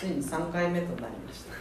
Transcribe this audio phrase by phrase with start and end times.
[0.00, 1.52] ついに3回目となりました。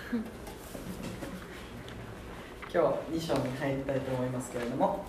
[2.72, 5.06] 今日2章に入りたいと思いますけれども、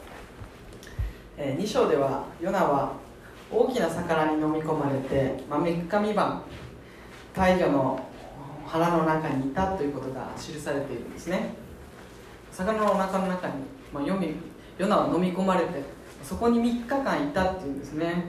[1.36, 2.94] えー、2章ではヨナは
[3.48, 6.42] 大きな魚に飲み込まれて、まあ、3日三晩
[7.32, 8.04] 太陽の
[8.66, 11.54] 腹の中にいたということが記されているんですね。
[12.50, 13.54] 魚のお腹の中に、
[13.94, 14.16] まあ、ヨ
[14.88, 15.84] ナは飲み込まれて
[16.24, 18.24] そこに3日間いたっていうんですね、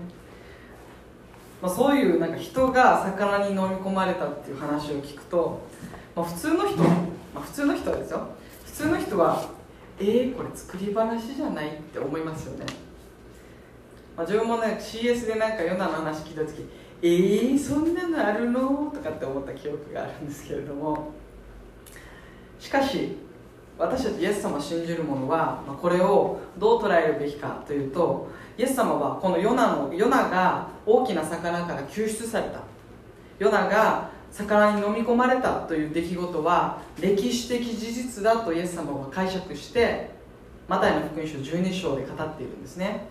[1.61, 5.61] まあ、そういうなんか人が魚に飲み込まれたっていう話を聞くと、
[6.15, 6.89] まあ、普通の人、ま
[7.35, 8.27] あ、普通の人ですよ。
[8.65, 9.61] 普通の人は
[9.99, 12.65] えー、これ作り話じゃないって思いますよね、
[14.17, 16.67] まあ、自分もね CS でなんかヨナの話聞いた時
[17.03, 18.91] えー、そんなのあるの？
[18.93, 21.11] とかって思った記憶があるんですけれども。
[22.59, 23.17] しかし
[23.77, 32.59] 私たちイエス様を信じる者はまあこれをどう捉えるべきかというとイエス様はこのヨナのヨナが大きな魚から救出された。
[33.39, 40.11] ヨナが魚に飲み込まれたという出来事は歴史的事実だとイエス様は解釈して
[40.67, 43.07] マタイの福音書12章で語っているんですね。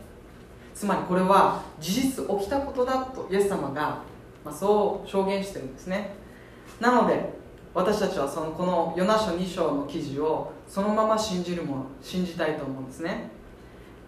[0.75, 4.03] つまりこれは事実起きたことだとイエス様が、
[4.45, 6.15] まあ、そう証言してるんですね。
[6.81, 7.39] なので
[7.75, 13.31] 私たちはそのこのヨナ書2章の記事をそのまま信じるもの信じたいと思うんですね。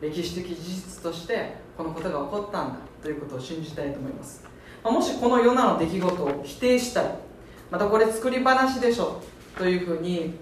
[0.02, 4.44] 歴史的事実としてこのことが起こったんだということを信じたいと思います。
[4.82, 7.08] まもしこのヨナの出来事を否定したり
[7.70, 9.22] またこれ作り話でしょ
[9.56, 10.34] というふうに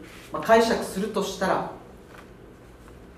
[0.43, 1.71] 解釈するとしたら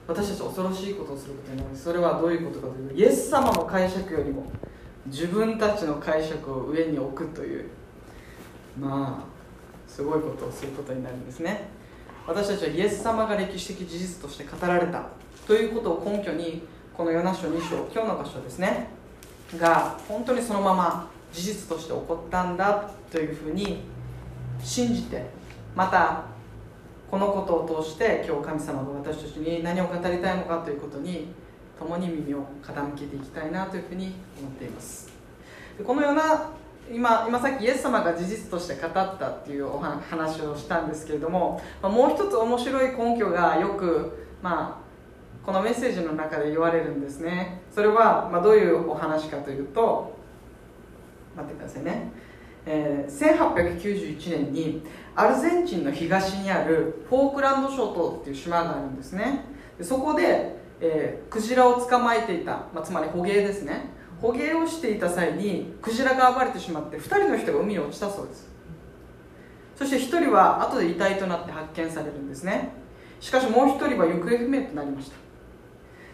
[0.08, 1.76] 私たち恐ろしいことをすることになる。
[1.76, 4.50] それはどういうことかというとイエス様の解釈よりも
[5.06, 7.68] 自分たちの解釈を上に置くという
[8.80, 11.68] まあすごいことをすることになるんですね。
[12.26, 15.06] 私たちはイエス様が歴史的事実として語られた。
[15.46, 16.62] ということを根拠に
[16.94, 18.88] このヨナ書2章今日の箇所ですね。
[19.58, 23.82] が本当にそのまま事実として起こったんだというふうに
[24.62, 25.26] 信じて
[25.74, 26.24] また
[27.10, 31.28] このことを通して今日神様が私たちに何を語りたいのかということに
[31.78, 35.12] 共に耳を傾けていきたいなというふうに思っています。
[35.84, 36.50] このような
[36.90, 44.81] 今今さっきイエス様が事実として語ったっていうお話をしたんですけれどももう一つ面白い根拠がよく、まあ、
[45.44, 47.62] このメッセージの中で言われるんですね。
[47.74, 50.16] それは、まあ、どういうお話かというと
[51.36, 52.12] 待ってくださいね、
[52.66, 54.82] えー、1891年に
[55.16, 59.44] アルゼンチンの東にあるフォークランド諸島っていう島があるんですね。
[59.78, 63.90] でそこで、えー、クジラを捕まえていた、まあ、つまり捕鯨ですね。
[64.20, 68.48] 捕鯨をしていた際にクジラが暴れてしまって2人の人が海に落ちたそうです。
[69.74, 72.70] そして1人は後で遺体となって発見されるんですね。
[73.18, 75.21] しかしもう1人は行方不明となりました。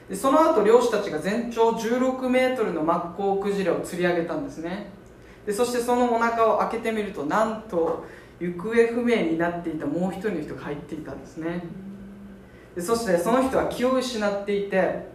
[0.09, 4.91] でその後漁師たちが全長16メートルのマッコウクジラを釣り上げたんですね。
[5.45, 8.05] でそしてそのお腹を開けてみるとなんと
[8.41, 11.63] 行方不明になっていたもう一人の人が入っていたんですね。
[12.75, 15.09] でそしてその人は気を失っていて、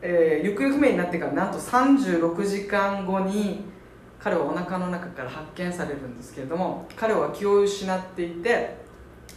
[0.00, 3.64] えー、行方不明になってからなんと36時間後に
[4.20, 8.76] 彼はお腹の中から発見されるんですけれども彼は気を失っていて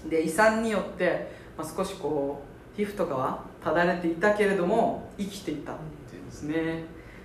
[0.09, 2.43] で胃酸によって、まあ、少しこ
[2.73, 5.75] う皮膚とかはただれていたけれども生きていたっ
[6.09, 6.83] ていうんですね。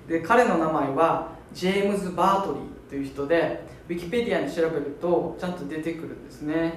[0.08, 6.74] で彼の名前はジェームズ・バートリーという人でウィキペディアに調べるとちゃんと出てくるんですね。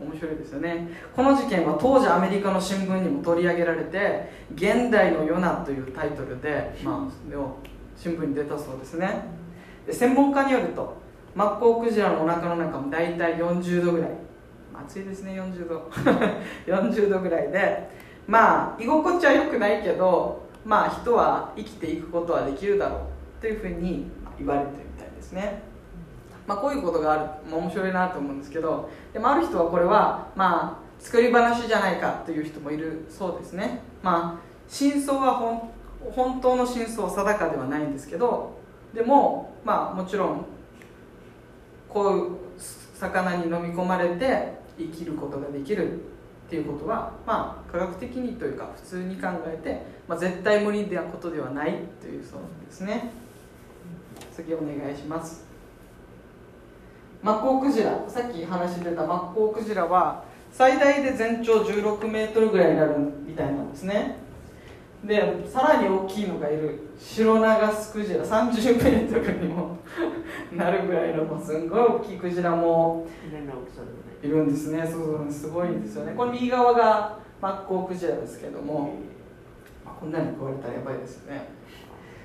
[0.00, 0.88] 面白いですよね。
[1.14, 7.12] この事件は当時アメリカの新聞にも取り上げられて「現代のヨナ」というタイトルで、まあ、
[7.96, 9.24] 新聞に出たそうですね。
[9.86, 10.96] で専門家によると
[11.34, 14.10] マッコウクジラのお腹の中も大体40度ぐらい。
[14.74, 15.88] 暑いですね40度。
[16.66, 17.88] 40度ぐらいで
[18.26, 23.06] まあ居心地は良くないけどまあ人は生きていくことはできるだろ
[23.38, 24.06] うというふうに
[24.38, 25.62] 言われてるみたいですね。
[26.46, 27.20] まあ、こういうことがある、
[27.50, 35.70] まあ、面白いなと思うんですけどでもある人はこれは、まあ、作り話じゃないかという人もいるそうですね、まあ、真相は本
[36.10, 38.58] 本当の真相定かではないんですけど
[38.92, 40.44] でも、まあ、もちろん
[41.88, 42.36] こういう
[42.94, 46.00] 魚に飲み込まれて生きることができる。
[46.46, 53.10] っていうことは、まあ、科学的にというか普通に考えて、まあ、絶対無理なことではないというそうですね。
[54.34, 55.44] 次お願いします。
[57.22, 58.04] マッコウクジラ。
[58.08, 62.94] さっき話出たマッコウクジラは最大で全長16メートルぐらいになる
[63.26, 64.23] みたいなんですね。
[65.06, 66.80] でさらに大きいのがいる。
[66.98, 68.24] シロナガスクジラ。
[68.24, 69.76] 30メートルにも。
[70.52, 71.38] なるぐらいのも。
[71.38, 73.06] すんごい大きいクジラも。
[74.22, 74.86] いるんですね。
[74.86, 75.30] そうそう。
[75.30, 76.14] すごいんですよね。
[76.16, 78.94] これ右側がマッコウクジラですけども、
[79.84, 81.48] まあ、こんなに食われたらやばいですよね。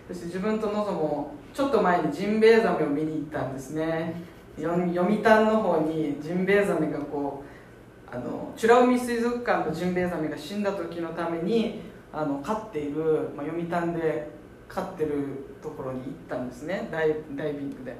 [0.07, 4.23] そして自分とノゾもちょっと前にジンベエザメを見に行ったんですね。
[4.57, 4.77] 読
[5.21, 11.81] 谷の方にジンベエザメがこうあの美ら海水族館のジンベエザメが死んだ時のために
[12.11, 14.29] あの飼っている、まあ、読谷で
[14.67, 16.89] 飼ってるところに行ったんですね。
[16.91, 17.97] ダイダイビングで。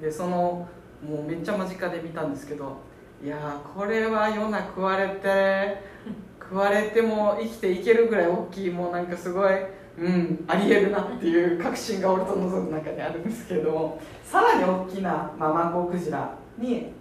[0.00, 0.68] でその
[1.02, 2.78] もうめっちゃ間近で見たんですけど
[3.22, 5.82] いやこれは夜な食われて
[6.40, 9.52] 食われても生きていけるぐらい大きいもうなんかすごい
[9.98, 16.92] うんありえるなっていう確信が俺とのぞの中にあるんですけどもさらに大きな、まあ、マンゴークジラに、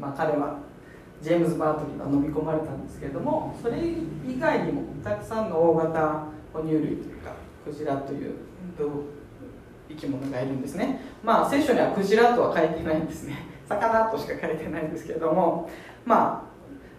[0.00, 0.58] まあ、彼は
[1.22, 7.34] ジェームズ・バートリーが飲み込まれたんですけれどもそれ以外にもたくさんの大型哺乳類というか
[7.64, 8.34] クジラという
[9.88, 11.00] 生き物がいるんですね。
[11.24, 13.36] まあ聖書にはクジラとは書いてないんですね。
[13.68, 15.68] 魚としか書いてないんですけれども
[16.06, 16.48] ま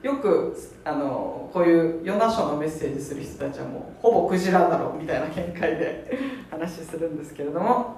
[0.04, 6.18] あよくあのこういうヨナ書のメッセージする人たちはもうほぼクジラだろうみたいな見解で
[6.51, 7.95] 話するんですけれども、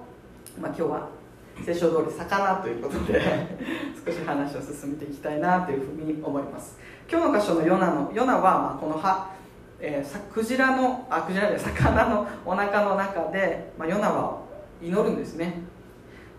[0.60, 1.10] まあ、今日は
[1.64, 3.22] 聖書通り魚ということで
[4.06, 6.78] 少し話を進めていきたいなというふうに思います。
[7.10, 9.28] 今日の箇所のヨナのヨナはまあこの葉、
[9.80, 14.40] えー、クジラのあクジラで魚のお腹の中で、まあ、ヨナは
[14.82, 15.62] 祈るんですね。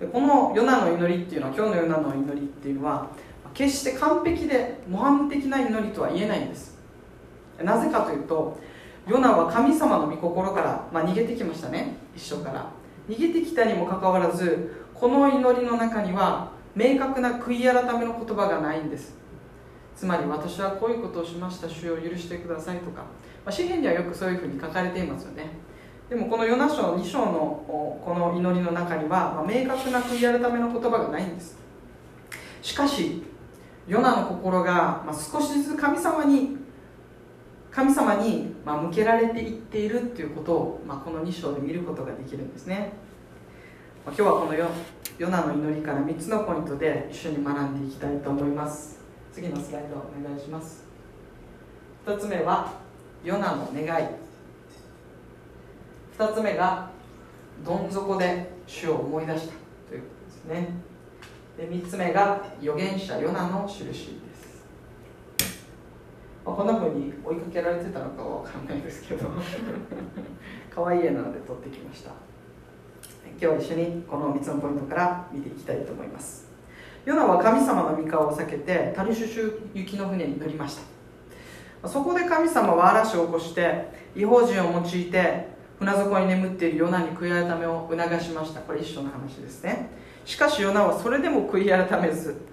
[0.00, 3.06] でこのヨナの祈りっていうのは今日のヨナの祈りっていうのは
[3.54, 6.78] 決して完璧で模範的な祈りとは言えないんです。
[7.62, 8.58] なぜかというと
[9.06, 12.66] ヨナは神様の御心から、まあ、逃げてきましたね一緒から。
[13.08, 19.16] 逃げてきたにもかかわらずこの祈りの中には明確な悔い改めの言葉がないんです。
[19.96, 21.68] つまり私はこういうことをしました。
[21.68, 23.06] 主を許してくださいとか、ま
[23.46, 25.50] あ、詩篇にはよくそういうふうに書かれていますよね。
[26.08, 27.64] でもこのヨナ書2章の
[28.00, 31.58] この祈りの中には、まあ、明確な悔い改めの言葉がないんです。
[32.62, 33.24] しかし
[33.88, 36.58] ヨナの心が、まあ、少しずつ神様に
[37.72, 42.92] 神様に、ま、向けられていっているっていうことを、ま、この2章で見ることができるんですね、
[44.04, 44.66] 今日はこのヨ
[45.16, 48.98] ヨナの祈りから3つのポイントで一緒に学んでいきたいと思います。
[49.32, 50.84] 次のスライドお願いします。
[52.04, 52.72] 2つ目は
[53.22, 54.08] ヨナの願い。
[56.18, 56.90] 2つ目が
[57.64, 59.54] どん底で主を思い出した
[59.88, 60.68] ということですね。
[61.56, 64.64] で3つ目が預言者ヨナの印です、
[66.44, 69.28] まあ、こんな風に追いかけられてたのかは分かんないですけど。
[70.74, 72.31] 可愛い絵なので撮ってきました。
[73.42, 76.46] 今日一緒にこの3つのポイントから見ていきたいと思います。
[77.04, 80.78] ヨナは神様の御顔を避けてタルシュシュ行きの船に乗りまし
[81.82, 81.88] た。
[81.88, 85.48] そこで神様は嵐を起こして違法人を用いて
[85.80, 88.60] 船底に眠っているヨナに悔い改めを促しました。
[88.60, 89.90] これ一緒の話ですね。
[90.24, 92.46] しかしヨナはそれでも悔い改めず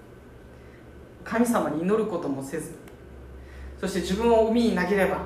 [1.22, 2.72] 神様に祈ることもせず
[3.80, 5.18] そして自分を海に投げれば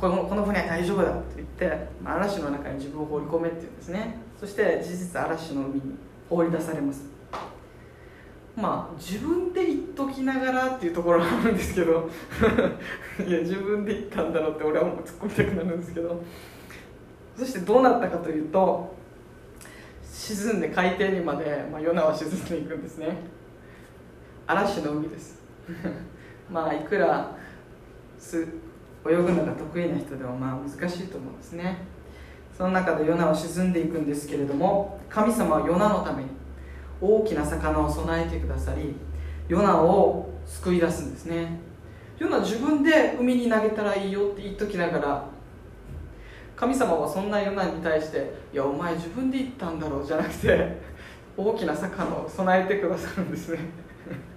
[0.00, 4.23] このこの船は大丈夫だと言って、嵐の中に自分を放り込めっていうんですね。
[4.38, 5.80] そして事実嵐の海に
[6.28, 7.04] 放り出されます。
[8.56, 12.08] まあ自分で言っときながらっていうところがあるんですけど。
[13.26, 16.22] いや自分で言ったんだろうって俺はもう突っ込みたくなるんですけど。
[17.36, 18.94] そしてどうなったかというと
[20.02, 23.16] 沈んで海底にまで、まあ、ヨナは沈んでいくんですね。
[24.46, 25.42] 嵐の海です。
[26.50, 27.36] まあいくら
[28.18, 28.46] す
[29.06, 31.78] 泳ぐのが得意な人でもまあ難しいと思うんですね。
[32.56, 36.28] その中でヨナは沈んでいくんですけれども神様はヨナのために
[37.00, 38.94] 大きな魚を備えてくださり
[39.48, 41.58] ヨナを救い出すんですね。
[42.18, 45.24] ヨナ自分で海に投げたらいいよって言っときながら
[46.54, 50.78] 神様はそんなヨナに対して「いやお前自分で言ったんだろう」じゃなくて
[51.36, 53.58] 大きな魚を備えてくださるんですね。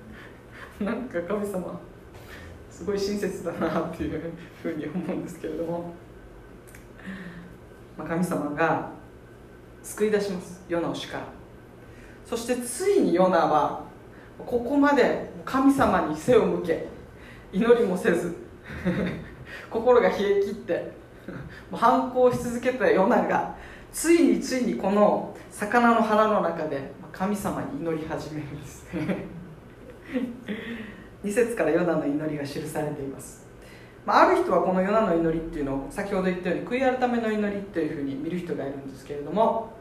[0.82, 1.80] なんか神様
[2.70, 5.94] すごい親切だなっていうふうに思うんですけれども、
[8.04, 8.90] 神様が
[9.84, 10.64] 救い出します。
[10.68, 11.24] ヨナを死から。
[12.26, 13.84] そしてついにヨナは
[14.38, 16.88] ここまで神様に背を向け
[17.54, 18.36] 祈りもせず
[19.72, 20.92] 心が冷え切って
[21.72, 23.56] 反抗し続けたヨナが
[23.92, 28.86] ついについにこの魚の腹の中で神様に祈り始めるんです。
[31.24, 33.47] 2節からヨナの祈りが記されています、
[34.08, 39.74] まあ、ある人はこのヨナの祈りっていうのを先ほど言ったように悔い改めの祈りっていうふうに見る人がいるんですけれども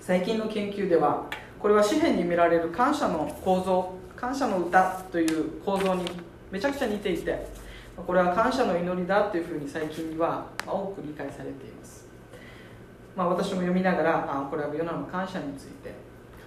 [0.00, 1.26] 最近の研究では
[1.58, 6.04] これは詩篇に見られる感謝の構造感謝の歌という構造に
[6.52, 7.48] めちゃくちゃ似ていて
[7.96, 12.06] これは感謝の祈りだというふうに最近は多く理解されています、
[13.16, 15.92] まあ、私も読みながらあこれはヨナの感謝について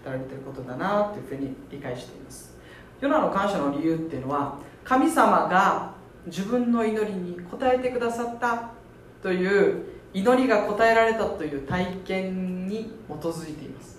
[0.05, 2.55] 語られていることだなというふうに理解しています。
[3.01, 5.96] ヨナの感謝の理由っていうのは神様が
[6.27, 8.69] 自分の祈りに応えてくださった
[9.21, 13.97] という祈りが応えられたという体験に基づいています。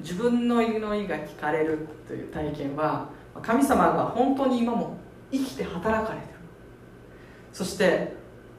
[0.00, 3.08] 自分の祈りが聞かれるという体験は
[3.42, 4.98] 神様が本当に今も
[5.32, 6.38] 生きて働かれてる。
[7.52, 8.14] そして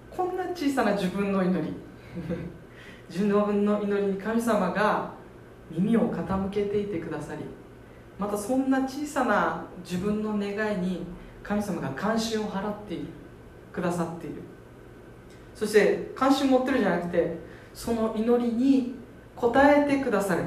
[0.10, 1.74] こんな小さな自分の祈り。
[3.10, 5.12] 自分の祈りに神様が
[5.72, 7.42] 耳を傾けていてくださり
[8.20, 11.06] またそんな小さな自分の願いに
[11.48, 13.06] 神様が関心を払っている
[13.72, 14.42] くださっている。
[15.56, 17.38] そして関心持ってるじゃなくて
[17.74, 18.96] その祈りに
[19.38, 20.44] 応えてくださる。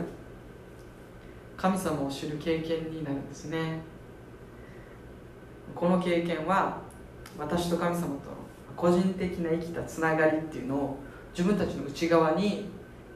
[1.57, 3.81] 神様を知る経験になるんですね。
[5.75, 6.79] この経験は
[7.39, 8.31] 私と神様と
[8.77, 10.99] 個人的な生きたつながりっていうのを
[11.33, 12.67] 自分たちの内側に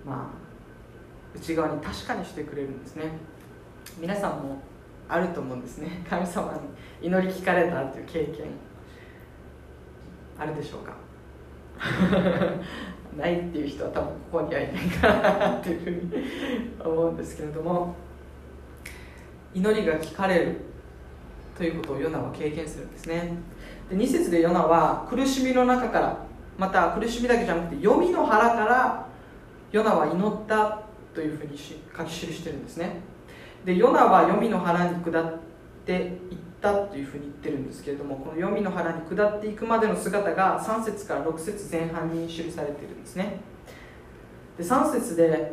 [0.07, 3.05] まあ内側に確かにしてくれるんですね。
[3.99, 4.59] 皆さんも
[5.15, 6.03] あると思うんですね。
[6.09, 6.53] 神様
[7.01, 8.47] に祈り聞かれたという経験
[10.39, 10.95] あるでしょうか？
[13.17, 17.95] ないっていう人は多分ここにはいないかなっていうふうに思うんですけれども
[19.55, 20.57] 祈りが聞かれる
[21.57, 23.35] ということをヨナは経験するんですね。
[23.89, 26.17] で2節でヨナは苦しみの中から
[26.59, 29.07] また苦しみだけじゃなくて読みの腹から
[29.71, 30.81] ヨナは祈った
[31.15, 33.01] というふうに書き記してるんですね。
[33.65, 35.39] でヨナは読みの腹に下っ
[35.87, 43.41] ていったというふうに言ってるんですけれどもこの読みの腹に下っていくまでの姿が3節から6節前半に記されているんですね。
[44.59, 45.53] で3節で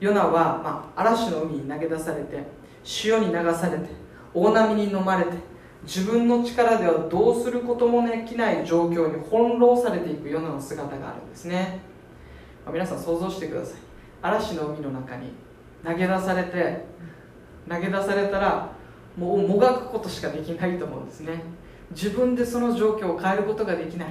[0.00, 2.42] ヨナは、まあ、嵐の海に投げ出されて
[2.82, 3.90] 潮に流されて
[4.34, 5.36] 大波に飲まれて
[5.84, 11.80] 自分の力ではどうすることもできない状況に翻弄されていくヨナの姿があるんですね、
[12.64, 13.80] まあ、皆さん想像してください。
[14.22, 15.32] 嵐の海の中に
[15.84, 16.84] 投げ出されて
[17.68, 18.72] 投げ出されたら
[19.16, 21.42] もうもがくことしかできないと思うんですね。
[21.90, 24.08] 自分でその状況を変えることができない。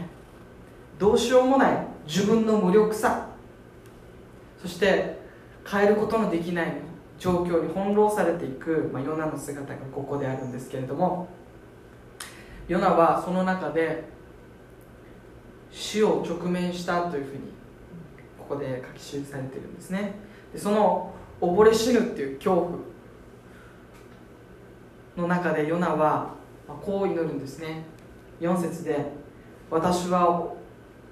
[0.99, 1.87] どうしようもない。
[2.05, 3.27] 自分の無力さ。
[4.61, 5.19] そして
[5.65, 6.73] 変えることのできない。
[7.17, 11.27] 状況に翻弄されていく、まあ、ヨナの姿がここであるんですけれども。
[12.67, 14.03] ヨナはその中で
[15.71, 17.41] 死を直面したというふうに
[18.39, 20.13] ここで書き記されているんですね。
[20.53, 22.69] でその溺れ死ぬっていう恐怖
[25.17, 26.35] の中でヨナは
[26.67, 27.83] こう祈るんですね。
[28.39, 29.05] 4節で
[29.69, 30.53] 私は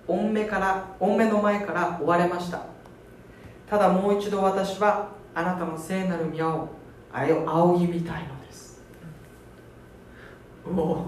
[0.08, 2.62] 御目から御目の前から追われました。
[3.68, 6.70] ただもう一度私はあなたの聖なる宮を
[7.12, 8.82] 仰ぎ見たいのです。
[10.66, 11.06] おお。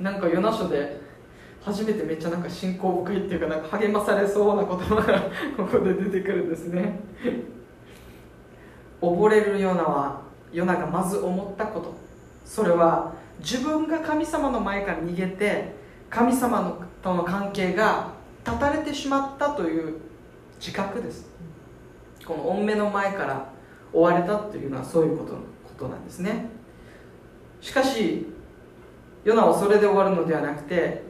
[0.00, 1.00] なんかヨナ書で
[1.64, 6.98] 初めてめっちゃなんか信仰深いっていうかなんか励まされそうな言葉がここで出てくるんですね
[9.02, 11.94] 溺れるヨナはヨナがまず思ったこと。
[12.44, 15.74] それは自分が神様の前から逃げて
[16.08, 18.12] 神様のとの関係が
[18.44, 19.98] 断たれてしまったという
[20.58, 21.28] 自覚です。
[22.24, 23.48] この御目の前から
[23.92, 25.44] 追われたというのはそういうことのこ
[25.78, 26.46] となんですね。
[27.60, 28.26] しかし
[29.24, 31.02] ヨナはそれで終わるのではなくて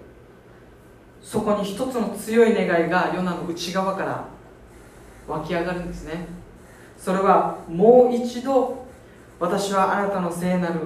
[1.20, 4.24] そこに一つの強い願いがヨナの内側から
[5.28, 6.26] 湧き上がるんですね。
[7.02, 8.86] それはもう一度
[9.40, 10.80] 私はあなたの聖なる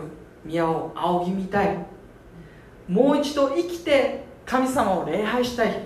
[0.47, 1.77] 宮を仰ぎ見たい。
[2.89, 5.83] もう一度生きて神様を礼拝したい。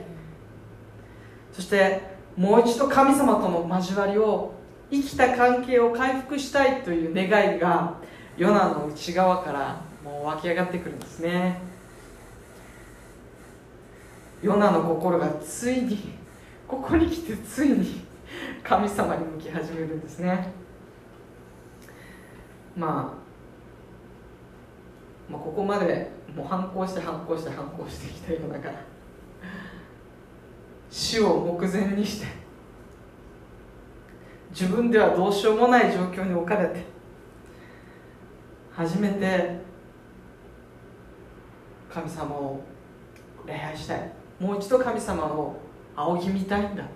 [1.53, 2.03] そして
[2.37, 4.55] もう一度神様との交わりを
[4.89, 7.95] 生きた関係を回復したいという願いが
[8.37, 11.61] ヨナの内側からもう湧き上がってくるんですね。
[14.45, 16.13] ヨナの心がついに
[16.69, 18.09] ここに来てついに
[18.63, 20.53] 神様に向き始めるんですね。
[22.77, 23.21] まあ
[25.31, 28.75] まあ、ここまでもう反抗して反抗して反抗してきたようだから
[30.91, 32.27] 死を目前にして
[34.51, 36.85] 自分ではどうしようもない状況に置かれて
[38.73, 39.61] 初めて
[41.89, 42.61] 神様を
[43.47, 44.13] 礼拝したい。
[44.39, 45.57] もう一度神様を
[45.97, 46.89] 仰ぎ見たいんだと。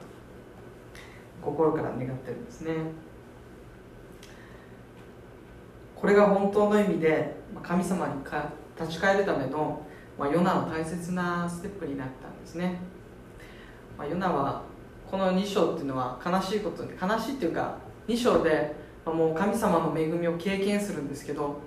[1.45, 2.73] 心から願ってるんですね。
[6.05, 8.15] これが本当の意味で神様に
[8.79, 9.81] 立ち返るための、
[10.19, 12.79] まあ、ヨナの大切なステップになったんですね、
[13.97, 14.63] まあ、ヨナは
[15.11, 18.75] この2章っていうのは悲しいことで悲しいっていうか2章で、
[19.07, 21.59] もう神様の恵みを経験するんですけど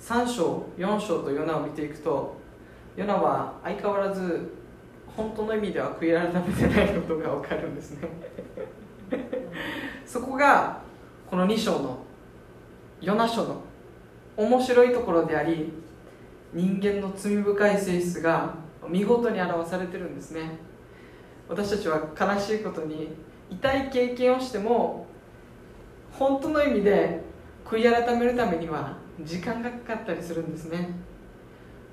[0.00, 2.36] 3章4章とヨナを見ていくと
[2.96, 4.54] ヨナは相変わらず
[5.06, 8.08] 本当の意味では悔い改めてないことが分かるんですね。
[10.06, 10.80] そこが
[11.28, 11.98] この2章の
[13.00, 13.60] ヨナ書の
[14.36, 15.72] 面白いところであり
[16.54, 18.54] 人間の罪深い性質が
[18.88, 20.58] 見事に表されてるんですね。
[21.48, 23.08] 私たちは悲しいことに
[23.50, 25.06] 痛い経験をしても
[26.12, 27.20] 本当の意味で
[27.64, 30.90] 悔い改めるためには時間がかかったりするんですね。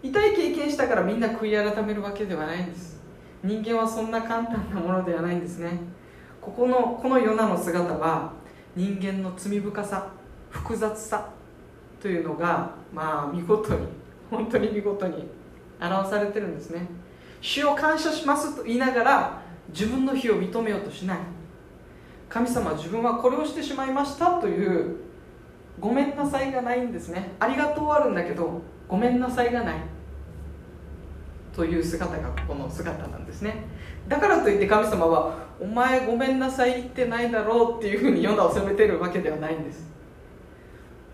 [0.04, 3.02] 痛い経験したからみんな悔い改めるわけではないんです。
[3.44, 5.80] 人間はそんな簡単なものではないんですね。
[6.44, 8.34] ここのこのヨナの姿は
[8.76, 10.10] 人間の罪深さ
[10.50, 11.30] 複雑さ
[12.02, 13.88] というのがまあ見事に
[14.30, 15.26] 本当に見事に
[15.80, 16.88] 表されてるんですね。
[17.40, 21.18] 主を感謝しますと言いながら自分の非を認めようとしない。
[22.28, 24.98] 神様自分はこれをしてしまいましたという
[25.80, 27.32] ごめんなさいがないんですね。
[27.40, 29.76] ありがとうはあるんだけどごめんなさいがない。
[31.56, 33.66] という姿がここの姿なんですね。
[34.08, 39.94] だからといって神様は「お前ごめんなさい言ってないだろう」っていうふうにヨナを責めてるわけではないんです。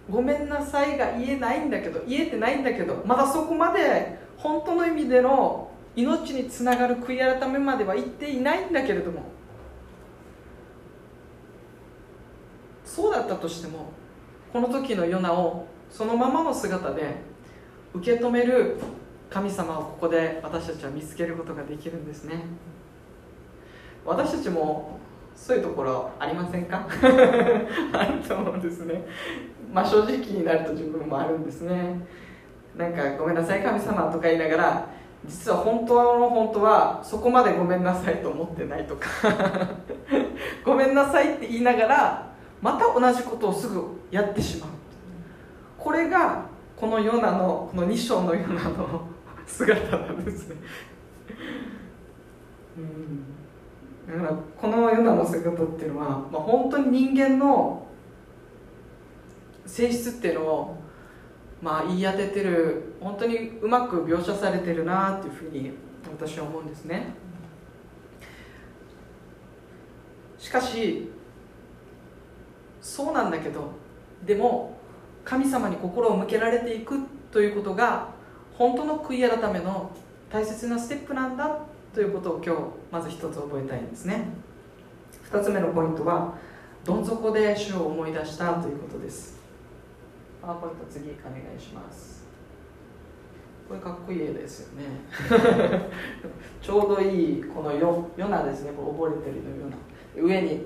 [0.09, 9.23] ごめんなさいが言えないんだけど言えてないんだけどまだそこまで本当の意味での命につながる悔い改めまでは言っていないんだけれども
[12.83, 13.91] そうだったとしても
[14.51, 17.15] この時のヨナをそのままの姿で
[17.93, 18.77] 受け止める
[19.29, 22.43] 神様をここで私たちは見つけることができるんですね。
[24.05, 24.97] 私たちも
[25.35, 26.87] そういうところありませんか？
[27.93, 29.05] あると思うんですね。
[29.71, 32.01] まあ正直になると自分もあるんですね。
[32.75, 34.87] なんかごめんなさい神様とか言いながら
[35.25, 39.07] 実は本当の本当はそこまでごめんなさいと思ってないとか。
[40.65, 42.27] ごめんなさいって言いながら
[42.61, 44.69] また同じことをすぐやってしまう。
[45.77, 46.45] これが
[46.75, 49.01] このヨナのこの2章のヨナの。
[49.49, 50.55] 姿なんですね。
[52.77, 53.39] うん。
[54.07, 57.85] だからこのヨナの姿っていうのは、まあ、本当に人間の
[59.65, 60.77] 性質っていうのを
[61.61, 65.71] まあ言い当ててる本当にうまく描写されてるなっていうふうに
[66.05, 67.13] 私は思うんですね。
[70.37, 71.11] しかし
[72.81, 73.71] そうなんだけど
[74.25, 74.77] でも
[75.25, 76.97] 神様に心を向けられていく
[77.31, 78.09] ということが
[78.59, 79.89] 本当の悔い改めの
[80.29, 81.59] 大切なステップなんだ
[81.93, 84.25] ということを今日まず一つ覚えたいんですね。
[85.23, 86.35] 二つ目のポイントは
[86.83, 89.39] どん底で主を思い出したということです。
[90.41, 92.27] パワーポイント次お願いします。
[93.69, 94.83] これかっこいい絵ですよね。
[96.61, 98.73] ちょうどいいこのヨヨナですね。
[98.73, 100.65] これ溺れてるような上に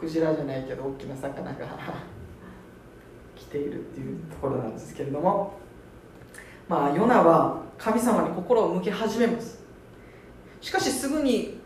[0.00, 1.52] クジラじゃないけど大きな魚が
[3.36, 5.60] 来ているっていうところなんですけれども。
[6.68, 9.60] まあヨナは神様に心を向け始めます。
[10.60, 11.60] しかしすぐに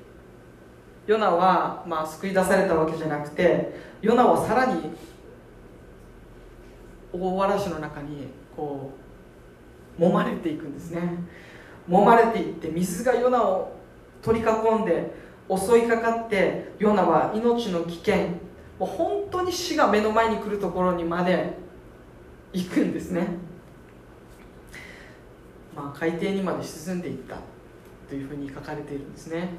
[1.07, 4.91] ヨナは、まあ、救い出されたわけじゃなくてヨナはさらに
[7.13, 8.91] 大嵐の中にこ
[9.99, 11.03] う揉まれていくんですね。
[11.89, 13.77] 揉まれていって水がヨナを
[14.23, 15.13] 取り囲んで
[15.49, 18.17] 襲いかかってヨナは命の危険
[18.79, 21.55] もう本当に死が目の前に来るところにまで
[22.53, 23.29] 行くんですね、
[25.77, 27.37] まあ、海底にまで沈んでいった
[28.09, 29.51] というふうに書かれているんですね、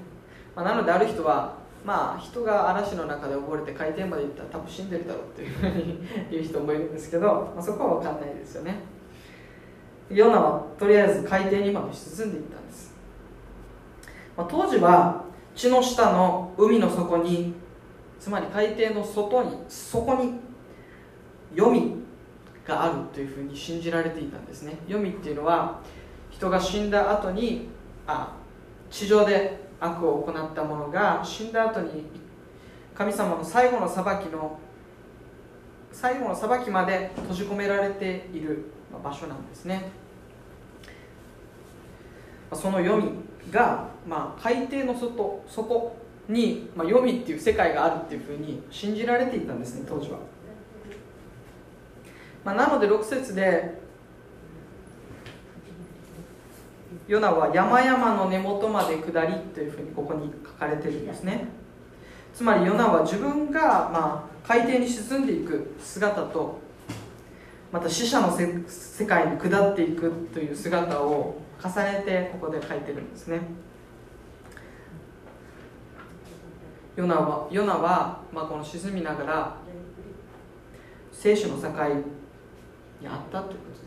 [0.55, 5.99] まあ、なのである人はまあ人が嵐の中で溺れて海底まで行ったら多分死んでるだろうというふうに
[6.31, 8.79] 言う人もいるんですけど、まあ、そこは分かんないですよね。
[10.09, 12.93] ヨナはとりあえず海底にまで沈んでいったんです、
[14.37, 17.53] まあ、当時は地の下の海の底に
[18.17, 20.39] つまり海底の外にそこに
[21.55, 21.95] 黄泉
[22.65, 24.77] があるというふうに信じられていたんですね。
[24.87, 25.81] 黄泉っていうのは
[26.31, 27.69] 人が死んだ後に
[28.05, 28.33] あ
[28.89, 32.03] 地上で悪を行った者が死んだ後に
[32.95, 34.59] 神様の最後の裁きの
[35.91, 38.71] 最後の裁きまで閉じ込められている
[39.03, 39.91] 場所なんですね。
[42.53, 43.11] その黄泉
[43.51, 45.97] が、まあ、海底の外底
[46.29, 50.19] に、まあ、黄泉っていう世界があるっていうふうに信じられていたんですね当時は、
[52.43, 53.81] まあ、なので6節で
[57.07, 61.47] ヨナは山々の根元まで下りというふうにここに書かれてるんですね。
[62.33, 66.59] つまりヨナは自分が、まあ、海底に沈んでいく姿と
[67.71, 73.41] また死者の世界に下っていくという姿を重ねてここで書いてるんですね。
[76.95, 79.57] ヨナはヨナは、まあ、この沈みながら
[81.11, 81.67] 生死の境
[83.01, 83.86] にあったということで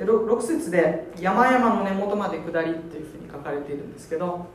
[0.00, 4.46] で 6, 6節で「山々の根元まで下り」というふうに書かれているんですけど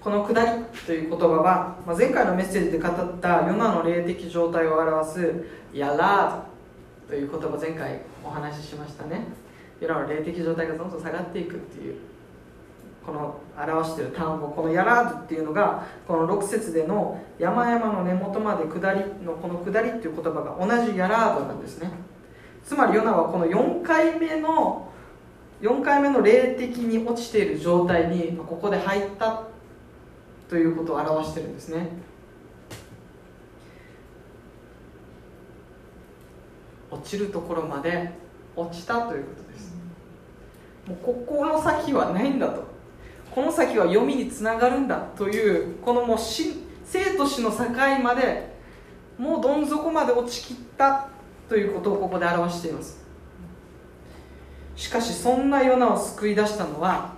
[0.00, 9.28] この「下り」という言葉は、まあ、前回のメッセージで語ったヨナの霊的状態を表す「ヤラー」という言葉前回お話ししましたね。
[9.80, 11.94] ヨナの霊的状態がどんどん下がっていくっていう
[13.06, 21.90] この表している単語このヤラーっていうのがこの6節での山々の根元まで下りのこの下りっていう言葉が同じヤラーなんですね。
[22.68, 24.92] つまりヨナはこの4回目の
[25.62, 29.44] 4回目の霊的に落ちている状態にここで入った
[30.50, 31.88] ということを表してるんですね。
[36.90, 38.10] 落ちるところまで
[38.54, 39.74] 落ちたということです。
[40.86, 42.64] もうここの先はないんだと。
[43.34, 47.64] この先は読みにつながるんだというこのもう生と死の境
[48.02, 48.58] まで
[49.16, 51.08] もうどん底まで落ちきった。
[51.48, 52.98] ということをここで表しています。
[54.76, 57.14] しかしそんなヨナを救い出したのは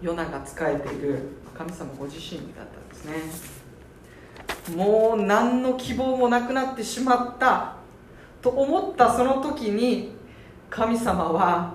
[0.00, 1.18] ヨナが仕えている
[1.56, 3.04] 神様ご自身だったんです
[4.68, 4.76] ね。
[4.76, 7.76] もう何の希望もなくなってしまった
[8.42, 10.12] と思ったその時に
[10.68, 11.74] 神様は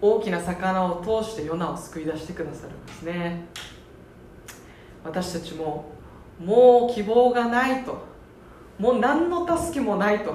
[0.00, 3.46] 大きな魚を通してヨナを救い出してくださるんですね。
[5.04, 5.90] 私たちも
[6.38, 8.07] もう希望がないと
[8.78, 10.34] もう何の助けもないと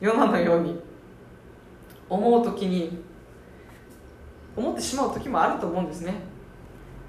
[0.00, 0.78] ヨナのように
[2.08, 3.02] 思う時に
[4.56, 6.14] 思ってしまう時もあると思うんですね。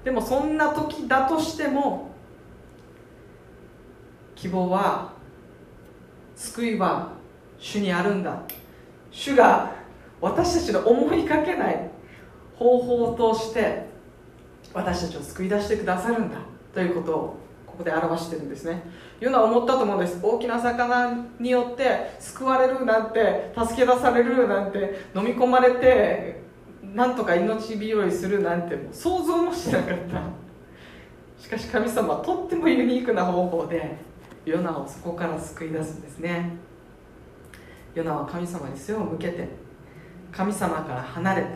[0.02, 2.10] でもそんな時だとしても
[4.34, 5.12] 希望は
[6.34, 7.12] 救いは
[7.58, 8.40] 主にあるんだ。
[9.10, 9.72] 主が
[10.20, 11.90] 私たちの思いかけない
[12.54, 13.86] 方法を通して
[14.72, 16.38] 私たちを救い出してくださるんだ。
[16.72, 18.82] ということをここで表してるんですね。
[19.20, 20.18] いうのは思ったと思うんです。
[20.22, 26.40] 大きな魚によって救われるなんて助け出されるなんて飲み込まれて
[26.82, 30.46] なんとか命拾いするなんて想像もしなかった。
[31.42, 33.96] しかし神様はとってもユニークな方法で
[34.44, 36.56] ヨナをそこから救い出すんですね。
[37.94, 39.48] ヨナは神様に背を向けて
[40.30, 41.48] 神様から離れて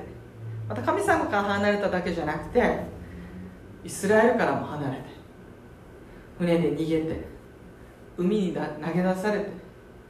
[0.68, 2.80] また神様から離れただけじゃなくて
[3.84, 5.02] イスラエルからも離れて
[6.38, 7.29] 船で逃げて
[8.20, 8.60] 海に投
[8.92, 9.46] げ出されて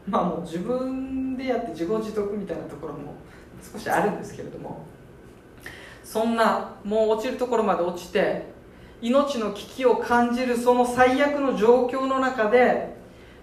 [0.07, 3.15] まあもう自分でやって自業自得みたいなところも
[3.63, 4.85] 少しあるんですけれども
[6.03, 8.47] そんなもう落ちるところまで落ちて
[9.01, 12.97] 命の危機を感じるその最悪の状況の中で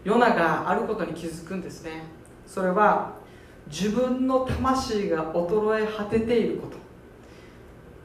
[0.04, 2.04] ヨナがあることに気づくんですね。
[2.46, 3.16] それは
[3.68, 6.78] 自分の魂が衰え果てていること。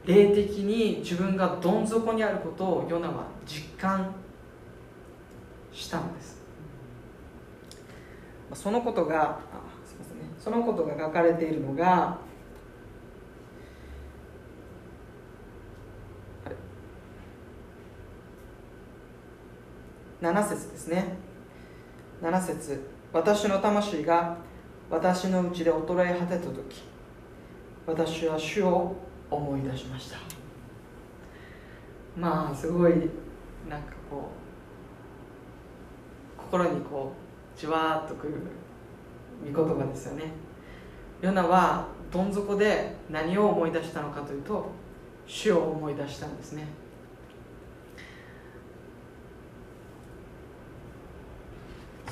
[0.05, 4.13] 霊的に自分がどん底にあることをヨナは実感
[5.71, 6.32] したんです。
[8.53, 9.39] そのことが
[9.85, 10.23] すみませんね。
[10.39, 12.17] そのことが書かれているのが
[20.21, 21.17] 7節ですね。
[22.21, 22.81] 7節。
[23.11, 24.37] 私の魂が
[24.89, 26.83] 私のうちで衰え果てた時
[27.85, 28.95] 私は主を
[29.29, 30.17] 思い出しました。
[32.15, 32.93] まあすごい
[33.69, 34.29] なんかこ
[36.37, 37.22] う心にこう
[37.57, 38.33] じわーっとくる
[39.53, 40.31] 御言葉ですよね。
[41.21, 44.69] ヨナはどん底で何を思い出したのかというと
[45.25, 46.67] 主を思い出したんですね。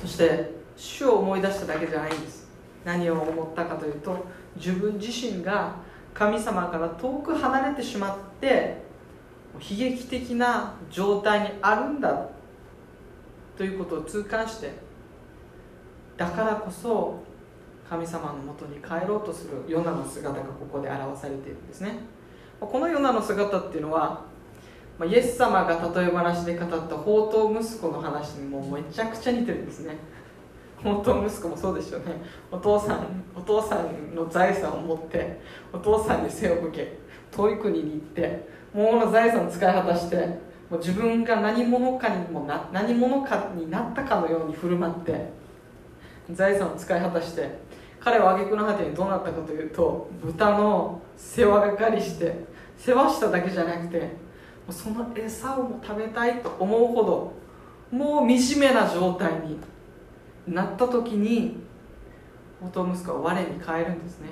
[0.00, 2.48] そして主を思い出しただけじゃないんです。
[2.84, 4.26] 何を思ったかというと
[4.56, 5.76] 自分自身が
[6.14, 8.82] 神様から遠く離れてしまって
[9.54, 12.28] 悲劇的な状態にあるんだ
[13.56, 14.72] ということを痛感して
[16.22, 17.20] だからこそ
[17.90, 21.98] 神様のもとに帰ろうとするヨナの姿がここで表されているんですね。
[22.60, 24.22] このヨナの姿っていうのは
[25.04, 29.96] イエス様が例え話で語った宝刀息子の話にもめちゃくちゃ似てるんですね。
[30.80, 32.12] 本当息子もそうですよね。
[32.52, 35.40] お父さんお父さんの財産を持って
[35.72, 36.98] お父さんに背を向け
[37.32, 40.16] 遠い国に行ってもうの財産を使い果たして
[40.70, 45.41] もう自分が何者かにもな何者かになったかのように振る舞って
[46.30, 47.58] 財産を使い果たして
[48.00, 52.44] 彼は挙句の果てにどうなったかというと豚の世話係して
[52.76, 54.10] 世話しただけじゃなくて
[54.70, 57.32] その餌をも食べたいと思うほど
[57.96, 59.58] もう惨めな状態に
[60.46, 61.56] なった時に
[62.60, 64.28] 元息子は我に変えるんですね。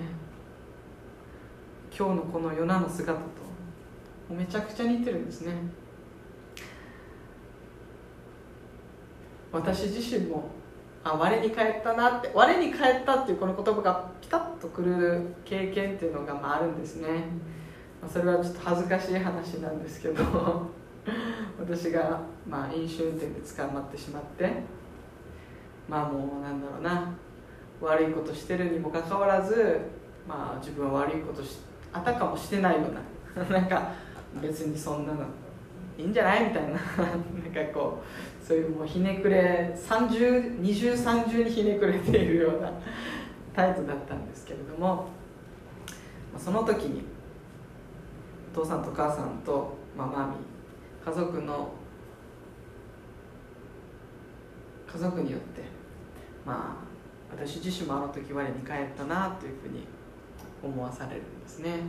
[1.97, 3.27] 今日のこのヨナの姿と
[4.31, 5.53] めちゃくちゃ似てるんですね。
[9.53, 10.49] 私自身も
[11.03, 17.09] あ我に返ったなって我に返ったっていうこの言葉がピタッとくる経験っていうのがまああるんですね、
[18.03, 20.23] まあそれはちょっと恥ずかしい話なんですけど
[21.59, 24.63] 私がまあ飲酒運転で捕まってしまって
[25.89, 27.13] まあもうなんだろうな
[27.81, 29.81] 悪いことしてるにもかかわらず、
[30.29, 31.59] まあ、自分は悪いことし
[31.93, 32.89] あたかもしてないよ
[33.37, 33.93] うな なんか
[34.41, 35.25] 別にそんなの
[35.99, 38.05] いいんじゃないみたいな なんかこう
[38.51, 42.73] そういうもうひねくれ二重三重にひねくれているような
[43.55, 45.07] タイプだったんですけれども
[46.37, 47.05] その時に
[48.53, 50.35] お父さんとお母さんと、まあ、マミ
[51.05, 51.71] 家族の
[54.93, 55.63] 家族によって
[56.45, 56.85] まあ
[57.33, 59.87] 私自身もあの時我に返ったなというふうに
[60.61, 61.83] 思わされるんですね。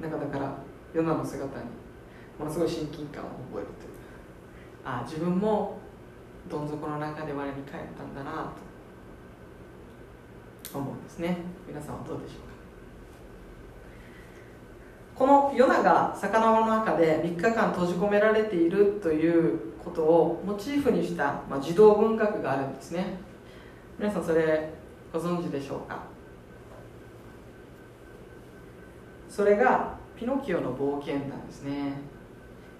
[0.00, 0.56] なんかだから
[0.94, 1.81] ヨナの姿に
[2.38, 3.92] ものすごい親近感を覚えるという。
[4.84, 5.78] ああ自分も
[6.50, 8.72] どん底の中で我に返ったんだなと。
[10.78, 11.38] 思うんですね。
[11.66, 12.52] 皆さんはどうでしょうか。
[15.14, 23.18] このヨナが魚の中で3日間閉じ込められているということをモチーフにした、まあ、児童文学があるんですね。
[23.98, 24.70] 皆さんそれ
[25.12, 26.02] ご存知でしょうか。
[29.28, 31.94] それがピノキオの冒険なんですね。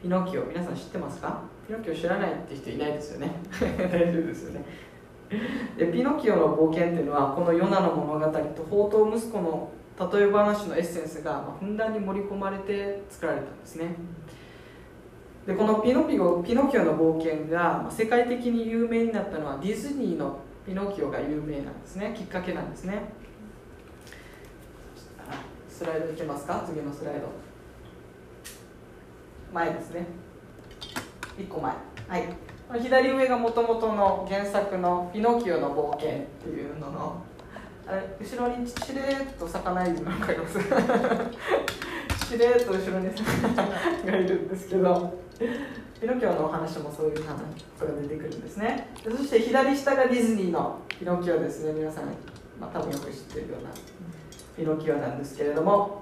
[0.03, 1.43] ピノキオ皆さん知ってますか？
[1.69, 3.31] ピノキオ知らないって人いないですよね。
[3.61, 4.65] 大丈夫ですよね。
[5.79, 9.71] でピノキオの冒険っていうのはこのヨナの物語と宝刀息子の
[10.13, 13.95] 例え話のエッセンスがふんだんに盛り込まれて作られたんですね。
[15.47, 22.13] でこのピノピオピノキオの冒険が世界的に有名になったのはディズニーのピノキオが有名なんですね。
[22.17, 23.05] きっかけなんですね。
[25.69, 26.65] スライドいけますか？
[26.67, 27.52] 次のスライド
[29.53, 30.07] 前ですね。
[31.39, 31.73] 1個前。
[32.09, 32.25] はい。
[32.81, 37.23] 左上がもともとの原作の「ピノキオの冒険」っていうのの
[37.87, 45.19] あ後ろにしれっと魚いるの分かりますしれっと後ろに魚がいるんですけど
[46.01, 48.89] ピノキオのお話もそういう話が出てくるんですね。
[49.05, 51.75] そして左下がディズニーのピノキオですね。
[51.75, 52.05] 皆さん、
[52.59, 53.71] まあ、多分よく知ってるような
[54.57, 56.02] ピノキオなんですけれども。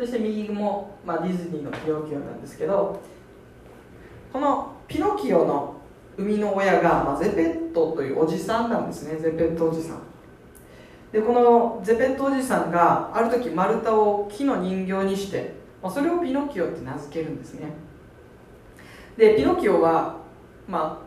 [0.00, 2.98] そして右も、まあ、ディズニーのピノキオなんですけど
[4.32, 5.76] このピノキオの
[6.16, 9.18] 生みの親が、まあ、ゼペットというおじさんなんですね。
[9.20, 10.02] ゼペットおじさん。
[11.12, 17.68] でこのゼペットおじさんがある時丸太を木の人形にして、まあ、それをピノキオって名付けるんですね。
[19.18, 20.16] でピノキオは
[20.66, 21.06] ま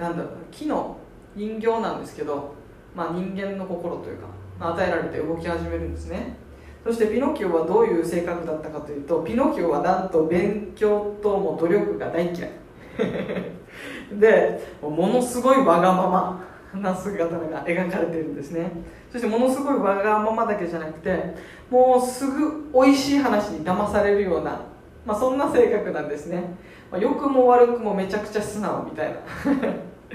[0.00, 0.96] あなんだろう木の
[1.36, 2.52] 人形なんですけど、
[2.96, 4.26] まあ、人間の心というか、
[4.58, 6.42] まあ、与えられて動き始めるんですね。
[6.84, 12.50] そしてピノキオはどういう性格だったかというとピノキオはなんと勉強とも努力が大嫌い。
[14.20, 16.44] でものすごいわがまま
[16.80, 18.70] な姿が描かれているんですね。
[19.10, 21.34] そしてものすごいわがままだけじゃなくて
[21.70, 24.60] もうすぐ美味しい話に騙されるような、
[25.06, 26.54] まあ、そんな性格なんですね、
[26.90, 29.16] まあ、良くも悪くもめちゃくちゃ素直みたいな。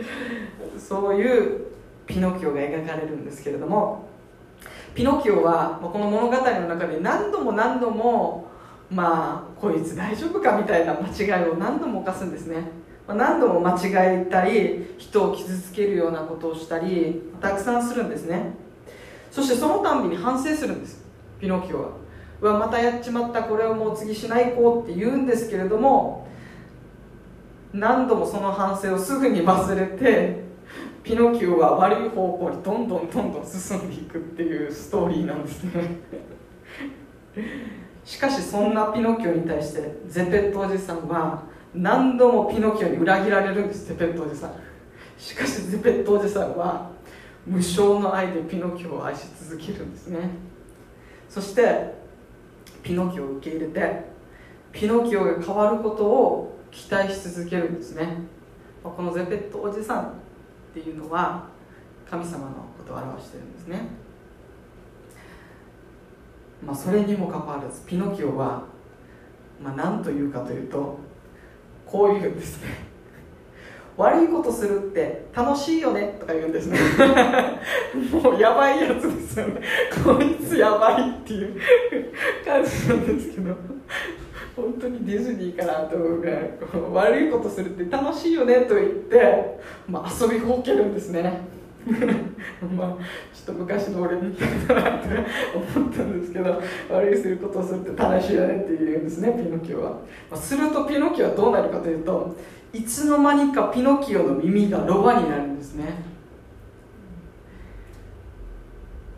[0.78, 1.62] そういう
[2.06, 4.09] ピノキオが描かれるんですけれども
[4.96, 8.48] ピノキオはこの物語の中で何度も何度も
[8.92, 12.64] まあこいつ大丈夫かみたいな間違いを何度も犯すんですね。
[13.08, 18.54] 何度も間違えたり人を傷つけるようなことをしたりたくさんするんですね。
[19.32, 21.04] そしてそのたんびに反省するんです
[21.40, 21.90] ピノキオは。
[22.42, 23.44] うわまたやっちまった。
[23.44, 26.28] これをもう次しないこうって言うんですけれども
[27.74, 30.49] 何度もその反省をすぐに忘れて
[31.10, 35.98] ピノキオは悪い方向にどんどんどんどん進んでいくっていうストーリーなんですね。
[38.06, 43.88] しかしそんなピノキオに対してゼペットおじさんは何度もピノキオに裏切られるんです。
[43.88, 44.54] ゼペットおじさん
[45.18, 46.92] しかしゼペットおじさんは
[47.44, 50.20] 無償の愛でピノキオを愛し続けるんですね。
[51.28, 51.96] そして
[52.84, 54.04] ピノキオを受け入れて
[54.72, 58.10] ピノキオが変わることを期待し続けるんですね。
[58.84, 60.29] このゼペットおじさん
[60.80, 61.48] っていうのは
[62.10, 63.88] 神様のことを表してるんですね。
[66.66, 68.64] まあそれにもかかわらずピノキオは
[69.62, 70.98] まあ何というかというと
[71.86, 72.90] こういうんですね。
[73.98, 76.80] 悪いことするって楽しいよねとか言うんですね。
[78.12, 79.62] もうやばいやつですよね。
[80.04, 81.60] こいつやばいっていう
[82.46, 83.56] 感じなんですけど。
[84.62, 86.52] 本当にディズニーかなと思うぐらい
[86.92, 91.42] 悪いことするって楽しいよねと言って、まあ、遊びほうけるんですね。
[92.76, 92.98] まあ
[93.34, 95.08] ちょっと昔の俺みたいだなって
[95.76, 99.98] 思ったんですけど悪いすることをするって楽しいよねって言うんですねピノキオは、
[100.30, 102.36] ま、するとピノキオはどうなるかというと
[102.74, 106.10] いつの間にかピノキオの耳がロバになるんですね。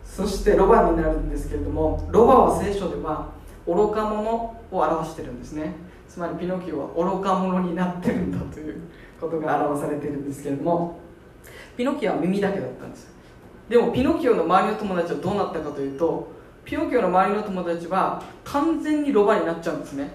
[0.04, 3.30] そしてロバになるんですけれどもロバは聖書では
[3.66, 5.74] 愚か者を表してるんですね。
[6.08, 8.82] つまりピノキオは愚か者になってるんだという
[9.20, 10.98] ことが表されてるんですけれども
[11.76, 13.10] ピノキオは耳だけだったんです。
[13.68, 16.28] でもピノキオの周りの友達はどうなったかというと
[16.64, 20.10] ピノキオの周りの友達は完全にロバになっちゃうんですね。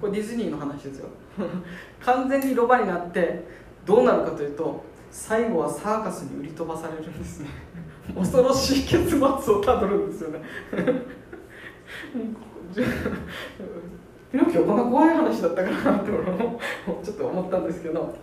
[0.00, 1.08] これディズニーの話ですよ。
[2.00, 3.44] 完全にロバになって
[3.84, 7.50] どうなるかというと最後はサーカスに売り飛ばされるんですね。
[8.16, 10.40] 恐ろしい結末をたどるんですよね。
[12.74, 16.60] ピノキオこんな怖い話だったかなって俺も
[17.02, 18.14] ちょっと思ったんですけど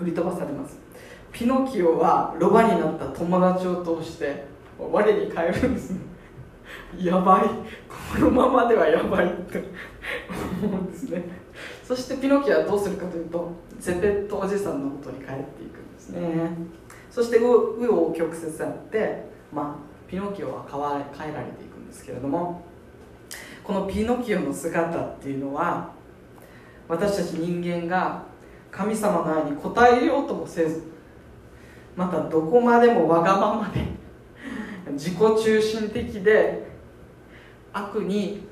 [0.00, 0.78] 売り飛ばされます
[1.32, 4.44] ピノキオはロバになった友達を通して
[4.78, 6.00] 我に返るんですね
[6.98, 7.42] やばい
[7.88, 9.64] このままではやばいって
[10.62, 11.22] 思うんですね。
[11.84, 16.20] そしてピノキオはどうするかというとゼペットおじさんのもとに帰っていくんですね。
[17.10, 20.64] そして紆余曲折あって、まあ、ピノキオは
[21.12, 22.62] 変えられていくんですけれども
[23.70, 25.92] このピノキオの姿っていうのは
[26.88, 28.24] 私たち人間が
[28.68, 30.82] 神様の愛に応えようともせず
[31.94, 33.86] またどこまでもわがままで
[34.94, 36.66] 自己中心的で
[37.72, 38.44] 悪に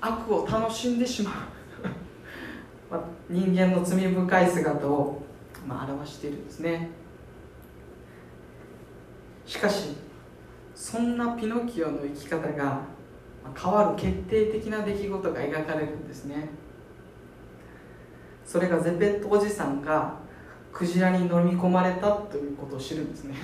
[0.00, 1.32] 悪を楽しんでしま
[2.92, 5.20] う人間の罪深い姿を、
[5.66, 6.90] まあ、表しているんですね。
[9.46, 9.96] しかし
[10.76, 12.93] そんなピノキオの生き方が
[13.56, 16.48] 変わる決定的な出来事が描かれるんですね。
[18.44, 20.14] それがゼペットおじさんが
[20.72, 23.34] クジラに飲み込まれたということを知るんですね。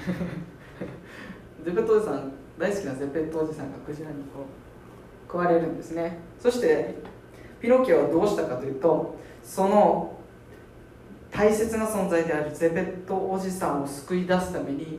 [1.65, 6.19] ゼペットおじさん大好きなゼペットおじさんがクジラにこう食われるんですね。
[6.39, 6.97] そして
[7.61, 10.17] ピノキオはどうしたかというとその
[11.31, 14.99] 大切な存在であるゼペットおじさんを救い出すために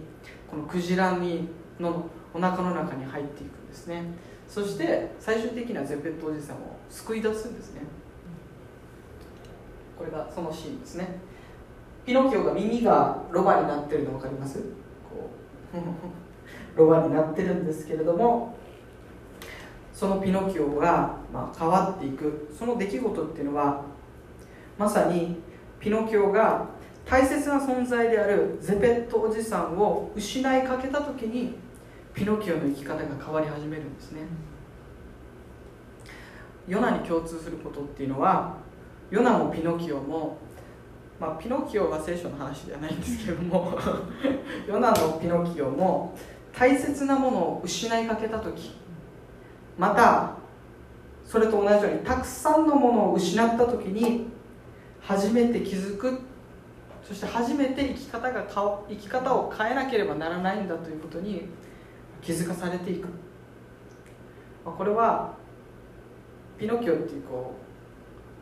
[0.50, 4.04] このクジラにのお腹の中に入っていくんですね。
[4.52, 6.60] そして最終的にはゼペットおじさんを
[6.90, 7.84] 救い出すんですね。
[9.98, 11.08] これがそのシーンですね。
[12.06, 14.60] ピノキオが耳がロバになってるの分かります？
[15.10, 15.30] こ
[15.74, 15.78] う
[16.78, 18.58] ロバになってるんですけれども
[19.94, 22.50] そのピノキオが、まあ、変わっていく。
[22.58, 23.84] その出来事っていうのは
[24.78, 25.42] まさに
[25.80, 26.66] ピノキオが
[27.06, 31.56] 大切な存在であるゼペットおじさんを失いかけた時に
[32.14, 34.22] ピノキオの生き方が変わり始めるんですね。
[36.68, 38.56] ヨナに共通することっていうのは
[39.10, 40.38] ヨナもピノキオも
[41.22, 43.78] まあ、ピノキオは聖書の話じゃないんですけども
[44.68, 46.16] ヨナのピノキオも
[46.52, 48.76] 大切なものを失いかけた時
[49.78, 50.32] また
[51.24, 54.30] それと同じようにたくさんのものを失った時に
[55.00, 56.22] 初めて気づく
[57.04, 58.44] そして初めて生き方が
[58.90, 61.50] 生き方を変えなければならないんだということに
[62.22, 63.08] 気づかされていく。
[64.64, 65.34] これは
[66.58, 67.56] ピノキオっていうこ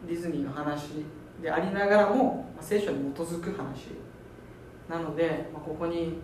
[0.06, 1.06] うディズニーの話
[1.42, 3.88] でありながらも、まあ、聖書に基づく話。
[4.90, 6.20] なので、まあ、ここに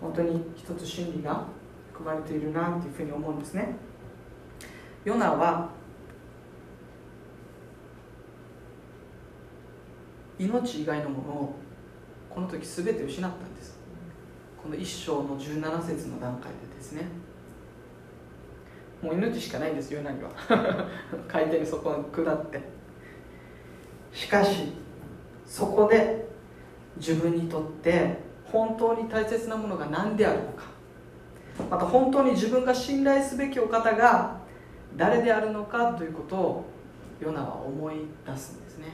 [0.00, 1.44] 本当に一つ真理が
[1.92, 3.74] 含まれているなというふうに思うんですね。
[5.04, 5.70] ヨナは
[10.38, 11.54] 命以外のものを
[12.30, 13.75] この時全て失ったんです。
[14.66, 17.02] この一章の17節の段階でですね。
[19.00, 20.30] もう命しかないんですヨナには。
[21.28, 22.60] 海底にそこに下って。
[24.12, 24.72] しかし
[25.44, 26.26] そこで
[26.96, 30.64] 自分にとって本当に大切なものが何であるのか。
[31.70, 34.36] また本当に自分が信頼すべきお方が
[34.96, 36.64] 誰であるのかということを
[37.20, 38.86] ヨナは思い出すんですね。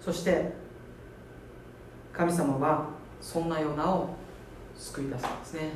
[0.00, 0.65] そして
[2.16, 2.86] 神様は
[3.20, 4.08] そんなヨナを
[4.74, 5.70] 救い出すんですね。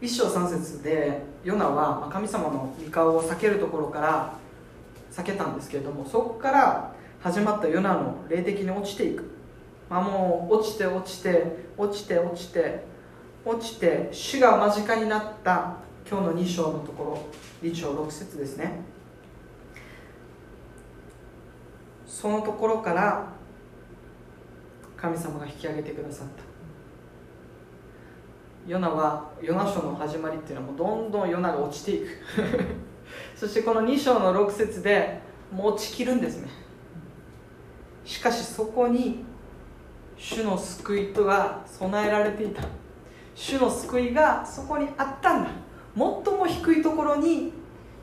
[0.00, 4.34] 一章三節でヨナは神様の御顔を避けるところから
[5.10, 9.24] 避けたんですけれどもそこから始まったヨナの霊的に落ちていく、
[9.90, 12.84] まあ、もう落ちて落ちて落ちて落ちて
[13.44, 15.76] 落ちて死が間近になった
[16.08, 17.04] 今日の2章のとこ
[17.62, 18.80] ろ2章6節ですね。
[22.06, 23.37] そのところから
[25.00, 26.42] 神様が引き上げてくださった。
[28.66, 32.06] ヨナはヨナ書の始まりっていうのはもうどんどんヨナが落ちていく。
[33.34, 35.20] そしてこの2章の6節で
[35.52, 36.48] もう落ちきるんですね。
[38.04, 39.24] しかしそこに
[40.16, 42.62] 主の救いとが備えられていた。
[43.34, 45.50] 主の救いがそこにあったんだ。
[45.96, 47.52] 最も低いところに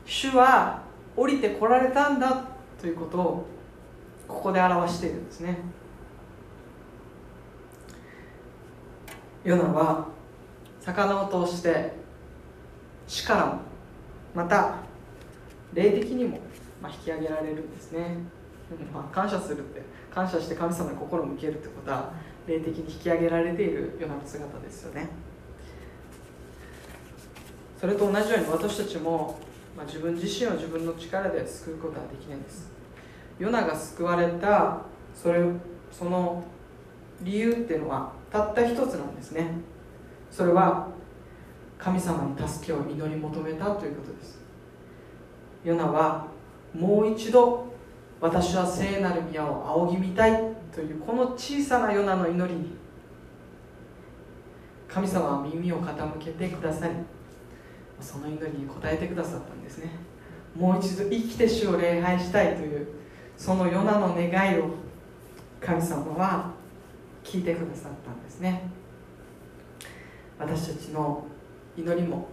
[0.06, 0.82] 主は
[1.14, 2.44] 降りてこられたんだ
[2.80, 3.46] ということを
[4.26, 5.58] ここで表しているんですね。
[9.46, 10.08] ヨナは
[10.80, 11.92] 魚を通して
[13.06, 13.60] 死からも
[14.34, 14.74] また
[15.72, 16.40] 霊的にも
[16.84, 18.18] 引き上げられるんですね。
[18.92, 19.82] まあ、感謝するって
[20.12, 22.12] 感謝して神様に心を向けるってことは
[22.48, 25.08] 霊的に引き上げられているような姿ですよね。
[27.80, 29.38] それと同じように私たちも、
[29.76, 32.68] まあ、自分自身を自分の力で救うことはできないんです。
[33.38, 34.80] ヨナが救われた
[35.14, 35.40] それ
[35.92, 36.42] その
[37.22, 39.50] 理由っていうのはたった一つなんですね。
[40.30, 40.88] それは
[41.78, 44.38] 神様に助けを祈り求めたということです。
[45.64, 46.26] ヨナは
[46.74, 47.66] もう一度
[48.20, 50.32] 私は聖なる宮を仰ぎ見たい
[50.74, 52.76] というこの小さなヨナの祈りに
[54.88, 56.94] 神様は耳を傾けてくださり
[58.00, 59.90] その祈りに応えてくださったんですね。
[60.54, 62.86] もう一度生きて主を礼拝したいという
[63.36, 64.70] そのヨナの願いを
[65.60, 66.50] 神様は
[67.26, 68.70] 聞いてくださったんですね。
[70.38, 71.26] 私たちの
[71.76, 72.28] 祈りも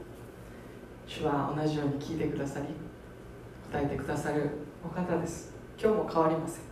[1.07, 2.67] 主は同じように聞いてくださり
[3.71, 4.51] 答えてくださる
[4.85, 5.51] お方です。
[5.81, 6.63] 今日も変わりません。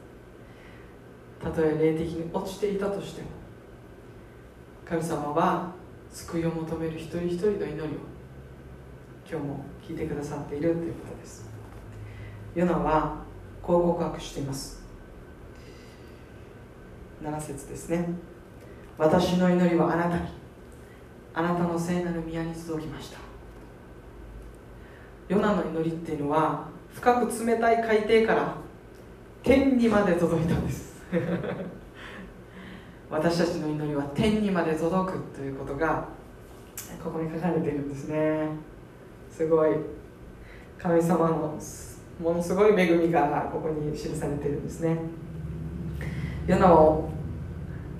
[1.42, 3.28] たとえ霊的に落ちていたとしても
[4.86, 5.74] 神様は
[6.12, 7.78] 救いを求める一人一人の祈りを
[9.28, 11.50] 今日も聞いてくださっているということです。
[12.54, 13.16] ヨナは
[13.64, 14.81] こう告白しています。
[17.24, 18.10] 7節ですね。
[18.98, 20.42] 私の祈りはあなたに。
[21.34, 23.18] あなたの聖なる宮に届きました。
[25.30, 28.56] ヨナの祈りっていうのは深く冷たい海底から
[29.44, 31.02] 天にまで届いたんです。
[33.10, 36.08] 私たちの祈りは天にまで届くということが
[37.04, 38.50] ここに書かれているんですね。
[39.30, 39.76] すごい。
[40.78, 41.58] 神様の
[42.20, 44.98] ものすごい恵みがここに記されているんですね。
[46.48, 47.10] ヨナを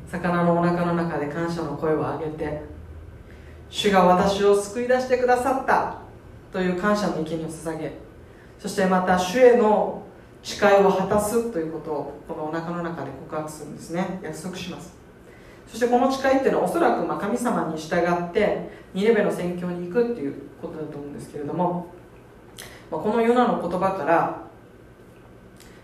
[0.10, 2.62] 魚のお腹の中で感謝の声を上げて
[3.70, 6.02] 主が私を救い出してくださった
[6.52, 7.94] という感謝の生贄を捧げ
[8.60, 10.04] そしてまた主への
[10.44, 14.20] 誓いを果たすということをこのお腹の中で告白するんですね。
[14.24, 14.94] 約束します。
[15.68, 21.94] そしてこの誓いっていうのはおそらくま神様に従ってニレベの宣教に行くっていうことだと思うんですけれども、
[22.90, 24.42] まこのヨナの言葉から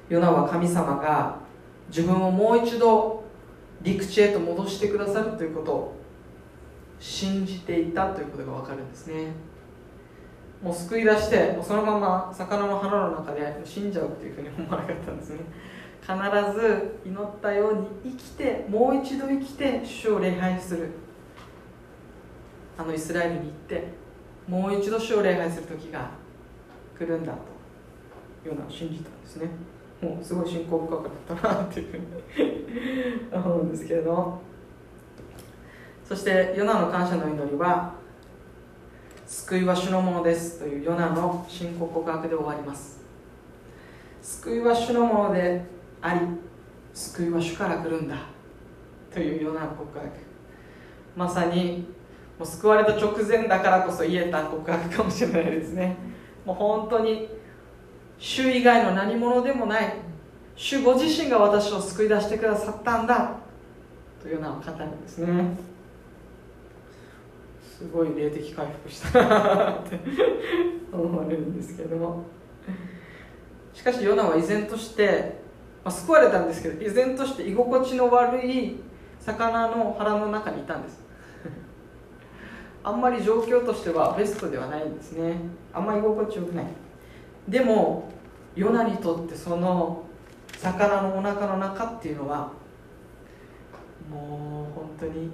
[0.10, 1.38] ヨナは神様が
[1.89, 3.23] 自分をもう一度
[3.81, 5.95] 陸地へと戻してくださるということを
[6.99, 9.33] 信じていたということが分かるんですね。
[10.61, 15.41] もう救い出してもうそのまま魚の腹の中で死んじゃうっていうふうに思わなかったんですね。
[16.01, 16.13] 必
[16.59, 20.89] ず祈ったように生きてもう一度生きて主を礼拝する。
[22.77, 23.88] あのイスラエルに行って
[24.47, 26.11] もう一度主を礼拝する時が
[26.97, 27.33] 来るんだ
[28.43, 29.49] というのを信じたんですね。
[30.02, 32.06] もうすごい信仰深かったなっていうふうに
[33.34, 34.39] 思うんですけれど
[36.08, 37.93] そしてヨナの感謝の祈りは
[39.26, 43.02] 救いは主のものですというヨナの信仰告白で終わります。
[44.22, 45.62] 救いは主のもので
[46.02, 46.22] あり
[46.93, 48.16] 救いは主から来るんだ
[49.14, 50.10] というヨナの告白。
[51.16, 51.86] まさに
[52.39, 55.98] もう救われた直前だからこそ言えた告白かもしれないですね。
[56.45, 57.28] もう本当に
[58.20, 59.93] 主以外の何者でもない。
[60.55, 63.36] 主ご自身が私を救い出してくださったんだ。
[64.22, 65.57] というような語るんですね。
[67.78, 69.99] すごい霊的回復したなって。
[70.91, 72.24] 思われるんですけども。
[73.74, 75.39] しかしヨナは依然として、
[75.86, 78.78] まあ、救われたんですけど依然として居心地の悪い
[79.20, 80.99] 魚の腹の中にいたんです。
[82.84, 85.36] あんまり状況としてはベストではないんですね。
[85.72, 86.65] あんまり居心地よくない。
[87.48, 88.10] でも
[88.56, 90.04] ヨナにとってその
[90.58, 92.52] 魚のお腹の中っていうのは
[94.10, 95.30] もう本当に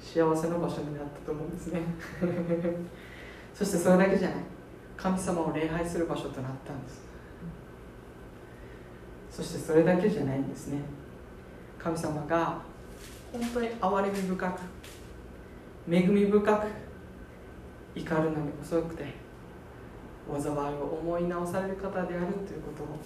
[0.00, 1.80] 幸せの場所になったと思うんですね。
[3.54, 4.38] そしてそれだけじゃない。
[4.96, 7.02] 神様を礼拝する場所となったんです。
[9.30, 10.78] そしてそれだけじゃないんですね。
[11.78, 12.58] 神様が
[13.32, 14.60] 本当に憐れみ深く
[15.90, 16.66] 恵み深く
[17.94, 19.21] 怒るのに遅くて
[20.30, 22.98] 災いを思い直される方であるということを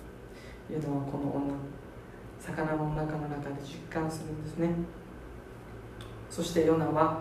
[0.70, 1.54] いうのはこの女
[2.40, 4.70] 魚のお腹の中で実感するんですね。
[6.30, 7.20] そしてヨナは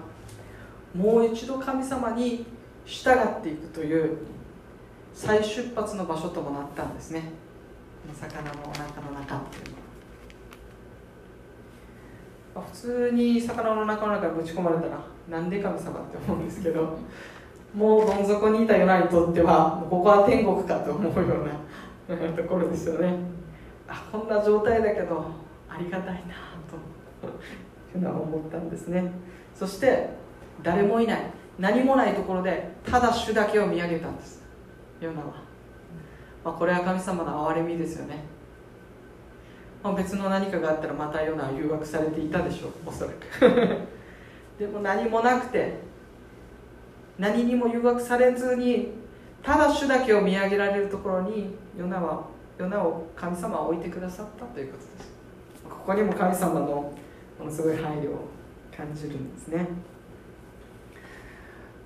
[0.94, 2.46] もう一度神様に
[2.86, 4.18] 従っていくという
[5.14, 7.32] 再出発の場所ともなったんですね。
[8.14, 9.76] 魚のお腹の中っていう
[12.56, 12.68] のは。
[12.68, 16.98] 普通に魚の中の中にぶち込まれたらなんで神様って思うんですけど。
[17.76, 21.42] もうどん底にいたヨナにとってはここは天国かと思うよ
[22.08, 23.14] うな ところですよね。
[23.88, 25.26] あこんな状態だけど
[25.70, 26.36] ありがたいな
[26.72, 29.12] というのは思ったんですね。
[29.54, 30.10] そして
[30.64, 31.20] 誰もいない
[31.60, 34.42] 何もないところでただ主だけを見上げたんです。
[35.02, 35.26] ヨナは、
[36.46, 38.24] まあ、これは神様の憐れみですよね。
[39.84, 43.88] まあ、別の何かがあったらまたヨナは誘惑されていたでしょうおそらく。
[44.58, 45.74] でも何もなくて
[47.18, 48.92] 何にも誘惑されずに
[49.42, 52.26] ただ主だけを見上げられるところにヨナは
[52.58, 55.14] ヨナを神様は置いてくださったということです。
[55.70, 56.94] ここにも神様のも
[57.40, 58.28] のすごい配慮を
[58.76, 59.68] 感じるんですね。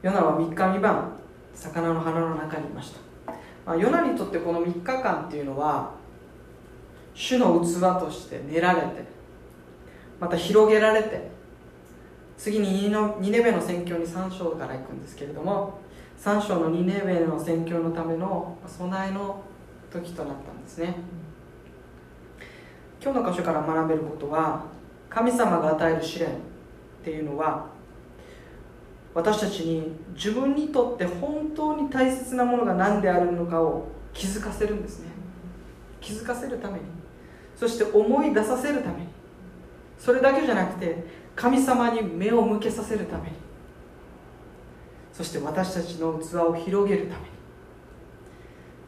[0.02, 1.12] ヨナは3日三晩
[1.54, 3.34] 魚の鼻の中にいました、
[3.66, 5.92] まあ、ヨナにとってこの3日間っていうのは
[7.14, 9.04] 主の器として練られて
[10.20, 11.30] また広げられて
[12.40, 15.78] 次にニネベの宣教に3章から行くんですけれども
[16.18, 19.44] 3章のニネベの宣教のための備えの
[19.92, 20.96] 時となったんですね。
[23.04, 24.64] 今日の箇所から学べることは
[25.10, 26.30] 神様が与える試練っ
[27.04, 27.68] ていうのは
[29.14, 35.10] 私たちに自分にとって本当に大切なものが何であるのかを気づかせるんですね。
[36.00, 36.86] 気づかせるために。
[37.58, 39.08] そして思い出させるために。
[39.98, 43.36] それだけじゃなくて神様に目を向けさせるために。
[45.14, 47.28] そして私たちの器を広げるために。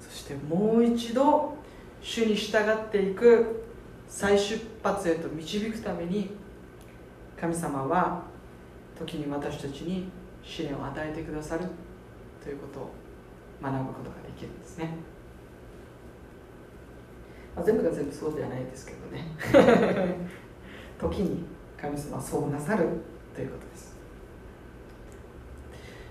[0.01, 1.53] そしてもう一度
[2.01, 3.63] 主に従っていく
[4.05, 6.31] 再出発へと導くために
[7.39, 8.23] 神様は
[8.99, 10.09] 時に私たちに
[10.43, 11.65] 試練を与えてくださる
[12.43, 12.91] ということを
[13.61, 14.97] 学ぶことができるんですね、
[17.55, 19.27] まあ、全部が全部そうではないですけどね。
[20.99, 21.50] 時に
[21.81, 22.85] 神様はそうなさる
[23.33, 23.95] ということです。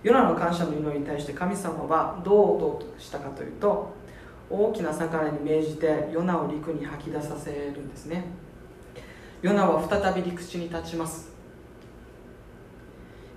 [0.03, 3.93] ヨナの感謝の祈りに対して神様はどう応答したかというと
[4.49, 8.25] 大きな魚に命じてヨナを陸に吐き出させるんですね。
[9.43, 11.31] ヨナは再び陸地に立ちます。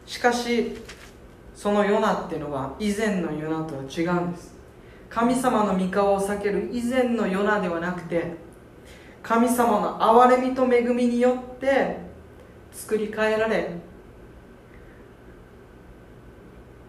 [0.05, 0.77] しかし
[1.53, 4.53] そのヨナっていうのは以前のヨナとは違うんです。
[5.09, 8.33] 神様の御顔を避ける以前のヨナではなくて
[9.21, 11.97] 神様の憐れみと恵みによって
[12.73, 13.71] 作り変えられ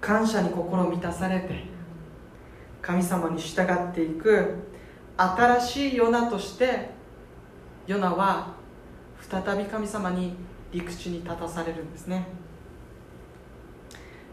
[0.00, 1.64] 感謝に心満たされて
[2.82, 4.54] 神様に従っていく
[5.16, 6.90] 新しいヨナとして
[7.86, 8.54] ヨナは
[9.20, 10.34] 再び神様に
[10.72, 12.26] 陸地に立たされるんですね。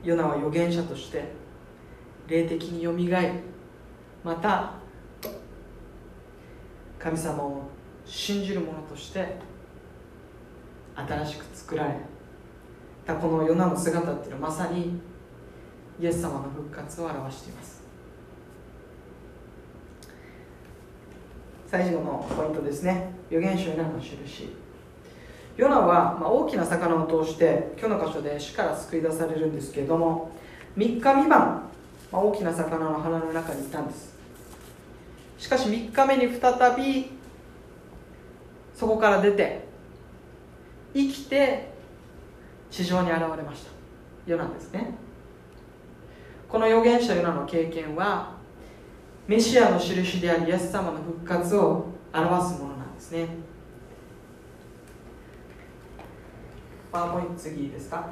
[0.04, 1.32] ヨナは預言者として
[2.28, 3.40] 霊的によみがえり
[4.24, 4.74] また
[6.98, 7.64] 神様を
[8.06, 9.38] 信じる者として
[10.96, 11.96] 新しく作られ
[13.06, 15.00] たこのヨナの姿っていうのはまさに
[16.00, 17.82] イエス様の復活を表しています。
[21.68, 23.14] 最後のポイントですね。
[23.30, 24.56] 預言者ヨナの印。
[25.58, 30.32] ヨナは、まあ、大きな魚を通して今日の箇所で死から救い出されるんですけれども
[30.78, 31.70] 3日未満、
[32.12, 34.16] まあ、大きな魚の鼻の中にいたんです。
[35.38, 37.12] しかし3日目に再び
[38.76, 39.71] そこから出て
[40.94, 41.72] 生きて
[42.70, 43.72] 地上に現れました。
[44.26, 44.94] ヨナですね。
[46.48, 48.36] この預言者ヨナの経験は
[49.28, 53.28] メシアの印でありイエス様の復活を表すものなんですね。
[56.92, 58.10] パワーポイント次ですか？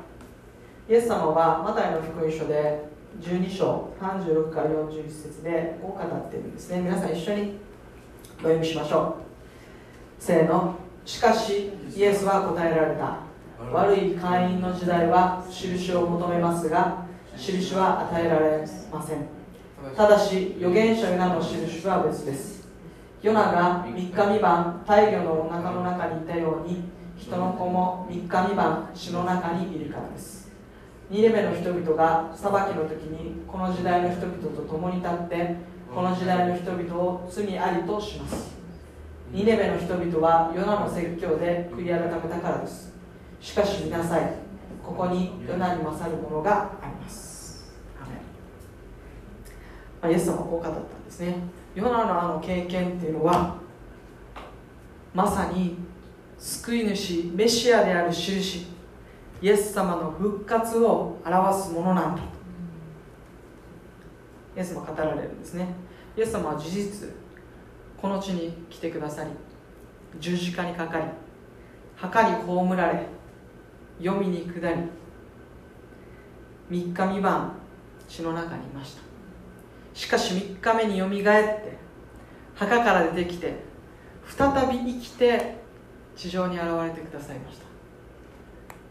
[0.88, 2.88] イエス様はマタイの福音書で
[3.20, 6.80] 12章36から41節でこう語っているんですね。
[6.82, 7.58] 皆さん一緒に
[8.40, 10.24] お読みしましょう。
[10.24, 10.76] せーの。
[11.06, 13.30] しかしイエスは答えられた。
[13.74, 19.28] 悪い会員の時代は印を求めますが印は与えられません。
[19.96, 22.68] ただし預言者ヨナの印は別です。
[23.22, 26.84] ヨナが3日3晩大魚のお腹の中にいたように
[27.18, 30.50] 人の子も3日3晩死の中にいるからです。
[31.12, 35.56] 2レ目の人々が裁きの時にこの時代の人々と共に立って
[35.94, 38.59] この時代の人々を罪ありとします。
[39.32, 42.94] 2レ目の人々はヨナの説教で悔い改めたからです。
[43.40, 44.34] しかし見なさい。
[44.84, 47.40] ここにヨナに勝るものがあります。
[50.02, 51.36] まあ、イエス様はこう語ったんですね。
[51.76, 53.58] ヨナのあの経験っていうのは
[55.14, 55.78] まさに
[56.38, 58.66] 救い主メシアである印
[59.42, 62.30] イエス様の復活を表すものなんだと。
[64.58, 65.68] イエスも語られるんですね。
[66.18, 67.10] イエス様は事実
[68.02, 69.30] この地に来てくださり
[70.20, 71.06] 十字架にかかり
[71.96, 73.06] 墓に葬られ
[74.02, 74.76] 読みに下り
[76.70, 77.54] 3日三晩
[78.08, 79.02] 血の中にいました。
[79.94, 81.78] しかし3日目によみがえって
[82.56, 83.56] 墓から出てきて
[84.26, 85.58] 再び生きて
[86.16, 87.66] 地上に現れてくださいました。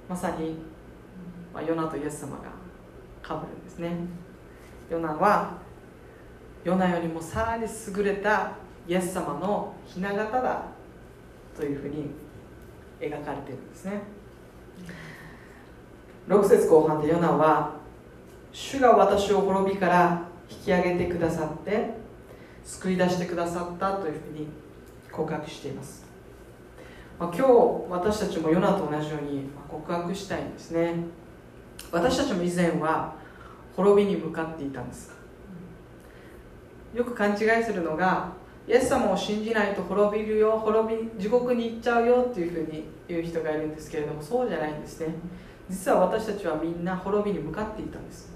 [0.09, 0.57] まさに、
[1.53, 2.45] まあ、ヨナとイエス様が
[3.23, 3.97] かぶるんですね。
[4.91, 5.59] ヨナは
[6.65, 7.65] ヨナよりもさらに
[7.97, 8.53] 優れた
[8.89, 10.63] イエス様の雛形だ
[11.55, 12.07] というふうに
[12.99, 14.01] 描かれているんですね。
[16.27, 17.75] 6節後半でヨナは
[18.53, 21.91] 主が私を滅びから引き上げてくださって
[22.65, 24.49] 救い出してくださったというふうに
[25.13, 26.07] 告白しています、
[27.19, 27.53] まあ、今日
[27.91, 30.95] 私たちもヨナと同じように告白したいんですね。
[31.93, 33.15] 私たちも以前は
[33.77, 35.13] 滅びに向かっていたんです。
[36.95, 38.33] よく勘違いするのが
[38.69, 45.15] イエス様を信じないと滅びるよ滅び地獄に行っちゃうよっていうふうに言う人がいるんですけれどもそうじゃないんですね。
[45.71, 48.31] 実は私たちはみんな滅びに向かっていたんです。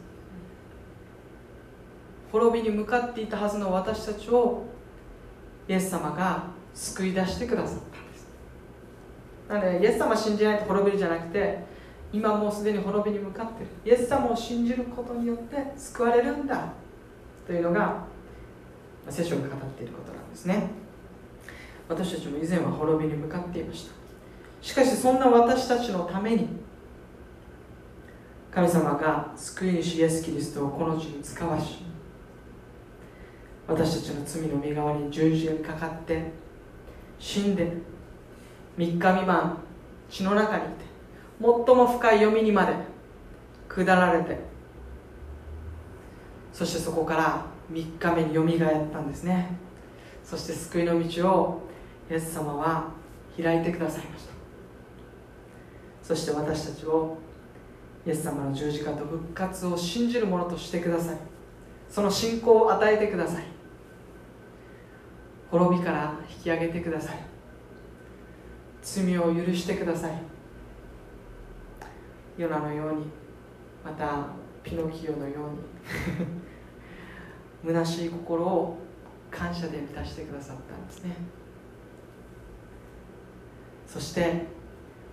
[2.30, 4.64] 滅びに向かっていたはずの私たちを
[5.68, 8.26] イエス様が救い出してくださったんです。
[9.50, 11.58] なのでイエス様信じないと滅びるじゃなくて
[12.10, 13.66] 今もうすでに滅びに向かってる。
[13.84, 16.72] イエス様を信じることによって救われるんだ
[17.46, 18.10] というのが
[19.10, 20.70] 聖書が語っていることなんですね。
[21.88, 24.02] 私たちも以前は滅びに向かっていました。
[24.62, 26.48] しかしそんな私たちのために
[28.52, 31.78] 神様が救い主イエス・キリストをこの地に使わし
[33.66, 36.30] 私たちの罪の身代わりに十字架にかかって
[37.18, 37.72] 死んで
[38.76, 39.58] 3日未満
[40.10, 40.84] 血の中にいて
[41.40, 42.74] 最も深い読みにまで
[43.68, 44.38] 下られて
[46.52, 49.56] そしてそこから3日目によみがえったんですね。
[50.22, 51.68] そして救いの道を
[52.10, 52.90] イエス様は
[53.36, 54.32] 開いてくださいました。
[56.02, 57.16] そして私たちを
[58.06, 61.16] イエス様の十字架と復活を信じる者としてください。
[61.88, 63.44] その信仰を与えてください。
[65.50, 67.16] 滅びから引き上げてください。
[68.82, 70.12] 罪を許してください。
[72.36, 73.06] ヨナのように
[73.84, 74.26] また
[74.62, 76.41] ピノキオのように。
[77.64, 78.78] 虚しい心を
[79.30, 81.16] 感謝で満たしてくださったんですね。
[83.86, 84.46] そして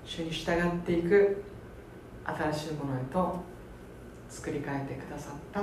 [0.05, 1.43] 主に従っていく
[2.23, 3.39] 新しいものへと
[4.29, 5.61] 作り変えてくださった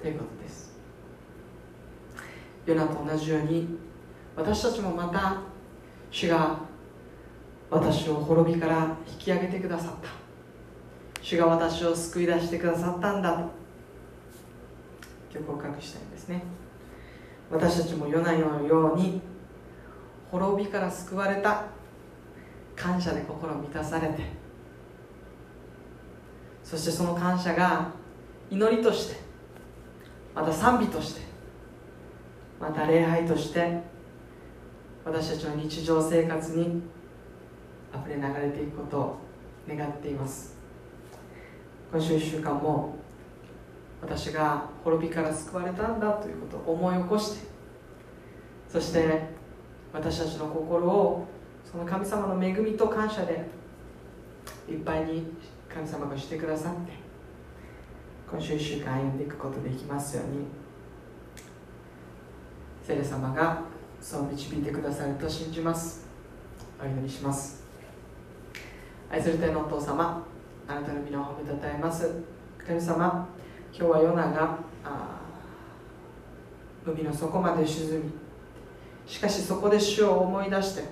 [0.00, 0.74] ということです。
[2.66, 3.78] ヨナと同じように
[4.36, 5.42] 私たちもまた
[6.10, 6.58] 主が
[7.70, 10.08] 私を滅びから引き上げてくださった。
[11.20, 13.63] 主が私を救い出してくださったんだと。
[15.40, 16.42] 告白したいんですね。
[17.50, 19.20] 私たちもヨナのように
[20.30, 21.66] 滅びから救われた
[22.74, 24.22] 感謝で心を満たされて
[26.64, 27.92] そしてその感謝が
[28.50, 29.16] 祈りとして
[30.34, 31.20] また賛美として
[32.60, 33.80] また礼拝として
[35.04, 36.82] 私たちの日常生活に
[37.92, 39.18] あふれ流れていくことを
[39.68, 40.56] 願っています。
[41.92, 42.96] 今週1週間も
[44.02, 47.46] 私が滅びから救われたんだということを思い起こして
[48.68, 49.22] そして
[49.92, 51.26] 私たちの心を
[51.70, 53.46] その神様の恵みと感謝で
[54.68, 55.26] いっぱいに
[55.72, 56.92] 神様がしてくださって
[58.30, 60.46] 今週1週間歩んでいくことできますように
[62.82, 63.62] 聖霊様が
[64.00, 66.06] そう導いてくださると信じます。
[66.78, 67.64] お祈りします。
[69.10, 70.22] 愛する天のお父様
[70.68, 72.20] あなたの皆を褒めたたえます。
[72.66, 73.26] 神様
[73.72, 74.58] 今日はヨナが
[76.86, 78.10] 海の底まで沈み。
[79.06, 80.84] しかしそこで主を思い出して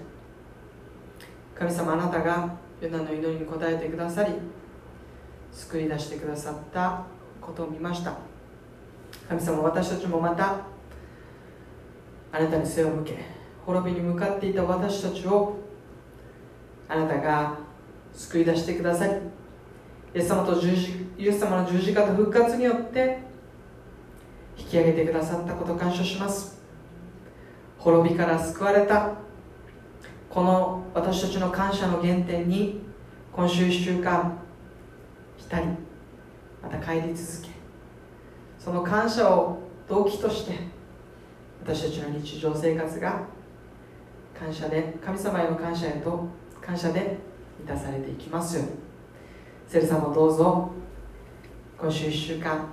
[1.55, 4.35] 神様あなたがヨナの祈りに応えてくださり
[5.51, 7.05] 救い出してくださった
[7.41, 8.17] ことを見ました。
[9.29, 10.57] 神様私たちもまた
[12.33, 13.19] あなたに背を向け
[13.65, 15.57] 滅びに向かっていた私たちを
[16.89, 17.59] あなたが
[18.13, 19.13] 救い出してくださり
[20.15, 23.19] イエス様と十字イエス様の十字架と復活によって
[24.57, 26.61] 引き上げてくださったことを感謝します。
[27.79, 29.15] 滅びから救われた
[30.31, 32.81] この私たちの感謝の原点に
[33.33, 34.39] 今週1週間
[35.37, 35.67] 浸り
[36.63, 37.51] また帰り続け
[38.59, 40.59] その感謝を動機として
[41.65, 43.23] 私たちの日常生活が
[44.39, 46.29] 感謝で神様への感謝へと
[46.61, 47.19] 感謝で
[47.59, 48.71] 満たされていきますように。
[49.67, 50.71] セルさんもどうぞ
[51.79, 52.69] 今週1週間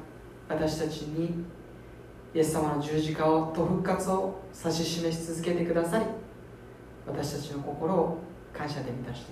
[0.48, 1.46] 私たちに
[2.34, 6.06] イエス様の十字架をと復活を指し示し続けてくださり
[7.08, 8.18] 私たちの心を
[8.54, 9.28] 感謝で満たして